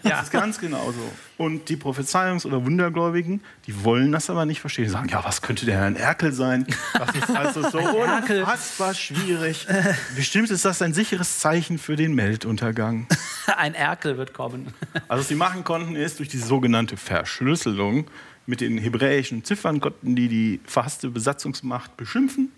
[0.03, 0.21] Das ja.
[0.21, 1.01] ist ganz genauso.
[1.37, 4.85] Und die Prophezeiungs- oder Wundergläubigen, die wollen das aber nicht verstehen.
[4.85, 6.67] Die sagen, ja, was könnte der ein Erkel sein?
[6.95, 7.79] Das ist also so
[8.29, 9.67] unfassbar schwierig.
[10.15, 13.07] Bestimmt ist das ein sicheres Zeichen für den Melduntergang.
[13.47, 14.73] Ein Erkel wird kommen.
[15.09, 18.07] Also was sie machen konnten, ist durch die sogenannte Verschlüsselung
[18.47, 22.51] mit den hebräischen Ziffern konnten die die verhasste Besatzungsmacht beschimpfen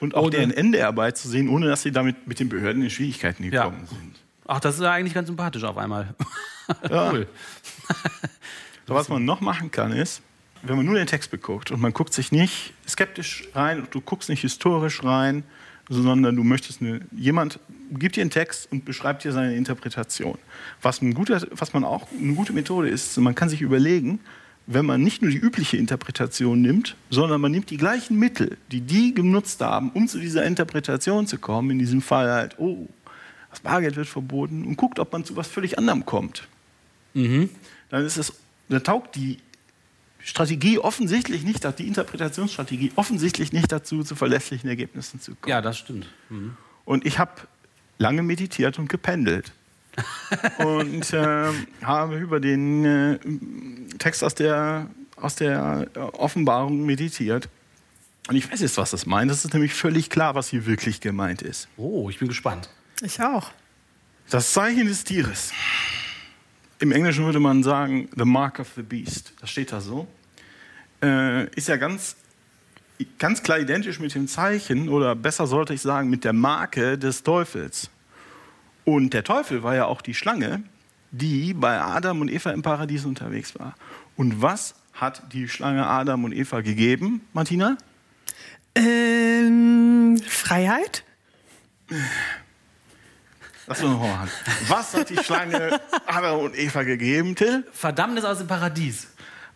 [0.00, 0.30] und auch Ohne.
[0.32, 3.96] deren Endearbeit zu sehen, ohne dass sie damit mit den Behörden in Schwierigkeiten gekommen ja.
[3.96, 4.20] sind.
[4.46, 6.14] Ach, das ist ja eigentlich ganz sympathisch auf einmal.
[6.88, 7.10] Ja.
[7.10, 7.26] cool.
[8.86, 10.22] so, was man noch machen kann, ist,
[10.62, 14.00] wenn man nur den Text beguckt und man guckt sich nicht skeptisch rein und du
[14.00, 15.42] guckst nicht historisch rein,
[15.88, 17.58] sondern du möchtest eine, jemand
[17.90, 20.38] gibt dir einen Text und beschreibt dir seine Interpretation.
[20.80, 24.20] Was, ein guter, was man auch eine gute Methode ist, man kann sich überlegen,
[24.74, 28.80] wenn man nicht nur die übliche Interpretation nimmt, sondern man nimmt die gleichen Mittel, die
[28.80, 32.88] die genutzt haben, um zu dieser Interpretation zu kommen, in diesem Fall halt, oh,
[33.50, 36.48] das Bargeld wird verboten, und guckt, ob man zu was völlig anderem kommt.
[37.14, 37.50] Mhm.
[37.90, 38.32] Dann ist es,
[38.68, 39.38] dann taugt die
[40.18, 45.50] Strategie offensichtlich nicht, die Interpretationsstrategie offensichtlich nicht dazu, zu verlässlichen Ergebnissen zu kommen.
[45.50, 46.06] Ja, das stimmt.
[46.30, 46.56] Mhm.
[46.84, 47.32] Und ich habe
[47.98, 49.52] lange meditiert und gependelt.
[50.58, 51.50] Und äh,
[51.82, 53.18] habe über den äh,
[53.98, 54.86] Text aus der,
[55.16, 57.48] aus der äh, Offenbarung meditiert.
[58.28, 59.30] Und ich weiß jetzt, was das meint.
[59.30, 61.68] Es ist nämlich völlig klar, was hier wirklich gemeint ist.
[61.76, 62.68] Oh, ich bin gespannt.
[63.02, 63.50] Ich auch.
[64.30, 65.52] Das Zeichen des Tieres.
[66.78, 69.32] Im Englischen würde man sagen, the mark of the beast.
[69.40, 70.06] Das steht da so.
[71.02, 72.16] Äh, ist ja ganz,
[73.18, 77.22] ganz klar identisch mit dem Zeichen, oder besser sollte ich sagen, mit der Marke des
[77.22, 77.90] Teufels.
[78.84, 80.62] Und der Teufel war ja auch die Schlange,
[81.10, 83.74] die bei Adam und Eva im Paradies unterwegs war.
[84.16, 87.76] Und was hat die Schlange Adam und Eva gegeben, Martina?
[88.74, 91.04] Ähm, Freiheit?
[93.66, 94.30] Lass uns nochmal an.
[94.68, 97.66] Was hat die Schlange Adam und Eva gegeben, Till?
[97.72, 99.08] Verdammnis aus dem Paradies.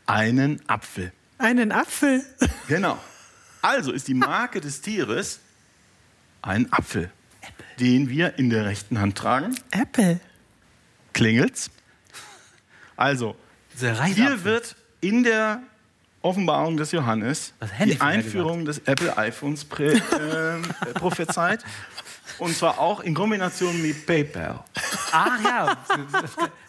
[0.07, 1.12] Einen Apfel.
[1.39, 2.22] Einen Apfel?
[2.68, 2.99] Genau.
[3.62, 5.41] Also ist die Marke des Tieres
[6.43, 7.11] ein Apfel
[7.80, 9.55] den wir in der rechten Hand tragen.
[9.70, 10.20] Apple.
[11.12, 11.70] Klingelt's?
[12.97, 13.36] Also,
[13.78, 15.62] hier wird in der
[16.22, 17.53] Offenbarung des Johannes
[17.84, 20.01] die Einführung des Apple iPhones äh,
[20.94, 21.64] prophezeit.
[22.38, 24.64] Und zwar auch in Kombination mit PayPal.
[25.12, 25.76] Ach ja,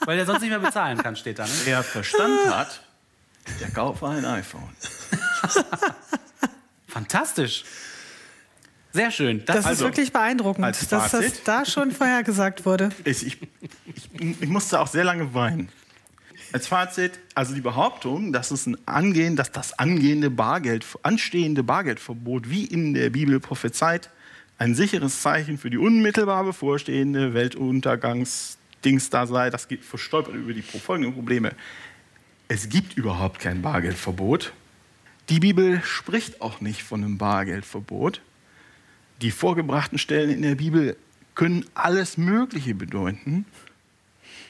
[0.06, 1.46] weil er sonst nicht mehr bezahlen kann, steht da.
[1.46, 1.52] Ne?
[1.66, 2.82] Wer Verstand hat,
[3.60, 4.70] der kauft ein iPhone.
[6.88, 7.64] Fantastisch.
[8.98, 9.46] Sehr schön.
[9.46, 12.90] Das, das also, ist wirklich beeindruckend, dass das da schon vorhergesagt wurde.
[13.04, 13.40] Ich, ich,
[14.42, 15.70] ich, musste auch sehr lange weinen.
[16.52, 22.50] Als Fazit, also die Behauptung, dass, es ein Angehen, dass das angehende Bargeld, anstehende Bargeldverbot
[22.50, 24.10] wie in der Bibel prophezeit,
[24.58, 30.64] ein sicheres Zeichen für die unmittelbar bevorstehende Weltuntergangsdings da sei, das geht verstolpert über die
[30.64, 31.52] folgenden Probleme.
[32.48, 34.54] Es gibt überhaupt kein Bargeldverbot.
[35.30, 38.22] Die Bibel spricht auch nicht von einem Bargeldverbot
[39.22, 40.96] die vorgebrachten Stellen in der Bibel
[41.36, 43.46] können alles Mögliche bedeuten.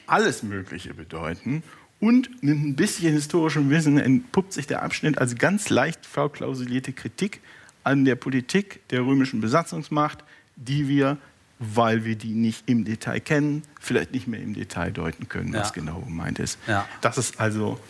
[0.06, 1.62] Alles Mögliche bedeuten.
[2.00, 7.40] Und mit ein bisschen historischem Wissen entpuppt sich der Abschnitt als ganz leicht verklausulierte Kritik
[7.82, 10.22] an der Politik der römischen Besatzungsmacht,
[10.56, 11.18] die wir,
[11.58, 15.68] weil wir die nicht im Detail kennen, vielleicht nicht mehr im Detail deuten können, was
[15.68, 15.74] ja.
[15.74, 16.58] genau gemeint ist.
[16.66, 16.86] Ja.
[17.00, 17.80] Das ist also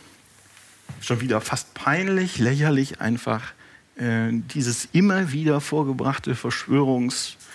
[1.00, 3.52] schon wieder fast peinlich, lächerlich einfach
[3.98, 7.48] äh, dieses immer wieder vorgebrachte Verschwörungsmodell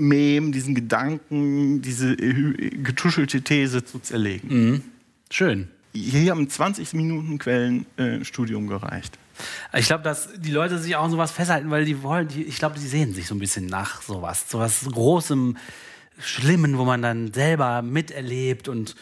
[0.00, 4.48] Mem, diesen Gedanken, diese äh, getuschelte These zu zerlegen.
[4.48, 4.82] Mhm.
[5.30, 5.68] Schön.
[5.92, 9.18] Hier haben 20 Minuten Quellenstudium äh, gereicht.
[9.76, 12.58] Ich glaube, dass die Leute sich auch an sowas festhalten, weil die wollen, die, ich
[12.58, 15.56] glaube, die sehen sich so ein bisschen nach sowas, sowas Großem,
[16.18, 18.94] Schlimmen, wo man dann selber miterlebt und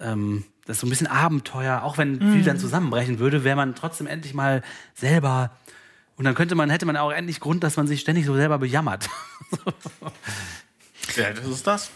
[0.00, 3.74] ähm, das ist so ein bisschen Abenteuer, auch wenn viel dann zusammenbrechen würde, wäre man
[3.74, 4.62] trotzdem endlich mal
[4.94, 5.50] selber
[6.16, 8.58] und dann könnte man, hätte man auch endlich Grund, dass man sich ständig so selber
[8.58, 9.08] bejammert.
[11.16, 11.90] Ja, das ist das.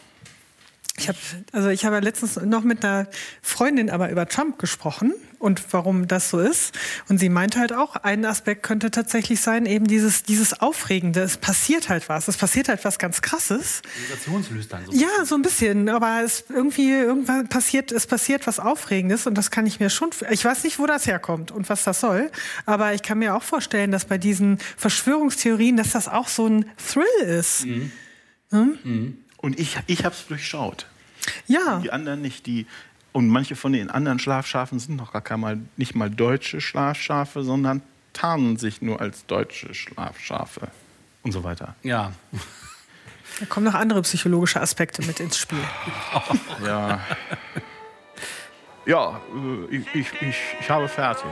[0.98, 1.18] Ich habe
[1.52, 3.06] also ich habe ja letztens noch mit einer
[3.42, 6.76] Freundin aber über Trump gesprochen und warum das so ist.
[7.08, 11.20] Und sie meinte halt auch, ein Aspekt könnte tatsächlich sein, eben dieses, dieses Aufregende.
[11.20, 12.28] Es passiert halt was.
[12.28, 13.82] Es passiert halt was ganz krasses.
[14.08, 14.86] Sensationslüstern.
[14.86, 14.92] So.
[14.92, 15.88] Ja, so ein bisschen.
[15.88, 20.10] Aber es irgendwie irgendwann passiert, es passiert was Aufregendes und das kann ich mir schon.
[20.30, 22.30] Ich weiß nicht, wo das herkommt und was das soll.
[22.66, 26.66] Aber ich kann mir auch vorstellen, dass bei diesen Verschwörungstheorien, dass das auch so ein
[26.76, 27.64] Thrill ist.
[29.48, 30.84] Und ich, ich habe es durchschaut.
[31.46, 31.80] Ja.
[31.82, 32.44] Die anderen nicht.
[32.44, 32.66] Die,
[33.12, 37.42] und manche von den anderen Schlafschafen sind noch gar kein mal, nicht mal deutsche Schlafschafe,
[37.42, 37.80] sondern
[38.12, 40.68] tarnen sich nur als deutsche Schlafschafe
[41.22, 41.76] und so weiter.
[41.82, 42.12] Ja.
[43.40, 45.64] Da kommen noch andere psychologische Aspekte mit ins Spiel.
[46.62, 47.00] Ja.
[48.84, 51.24] Ja, äh, ich, ich, ich, ich habe fertig.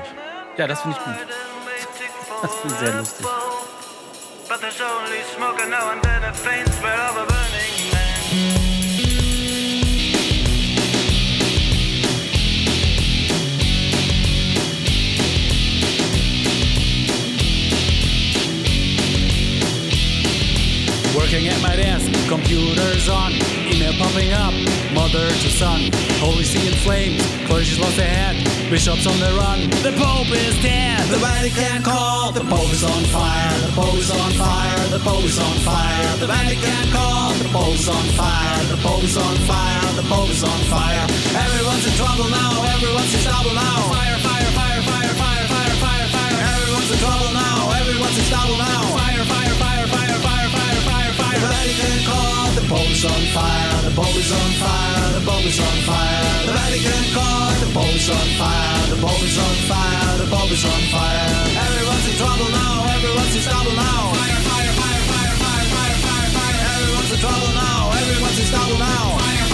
[0.57, 1.29] Ja, das finde ich gut.
[2.41, 3.27] Das finde ich sehr lustig.
[4.49, 7.76] But there's only smoke and now and then a faint smell of a burning
[21.17, 23.33] Working at my desk, computers on,
[23.73, 24.53] email popping up,
[24.93, 25.89] mother to son.
[26.21, 28.37] Holy See in flames, clergy's lost their head,
[28.71, 29.65] bishops on the run.
[29.81, 34.11] The Pope is dead, the Vatican call, the Pope is on fire, the Pope is
[34.13, 36.17] on fire, the Pope is on fire.
[36.21, 40.31] The Vatican call, the Pope is on fire, the Pope is on fire, the Pope
[40.31, 41.05] is on fire.
[41.33, 43.89] Everyone's in trouble now, everyone's in trouble now.
[43.89, 46.39] Fire, fire, fire, fire, fire, fire, fire, fire.
[46.45, 48.83] Everyone's in trouble now, everyone's in trouble now.
[49.01, 49.96] Fire, fire, fire, fire,
[51.37, 55.61] the Vatican call, the Pope's on fire, the Pope is on fire, the Pope is
[55.61, 56.47] on fire.
[56.49, 60.65] The Vatican call, the Pope's on fire, the Pope is on fire, the Pope is
[60.65, 61.29] on fire.
[61.61, 64.17] Everyone's in trouble now, everyone's in trouble now.
[64.17, 66.61] Fire, fire, fire, fire, fire, fire, fire, fire.
[66.73, 69.05] Everyone's in trouble now, everyone's in trouble now.
[69.21, 69.46] Fire.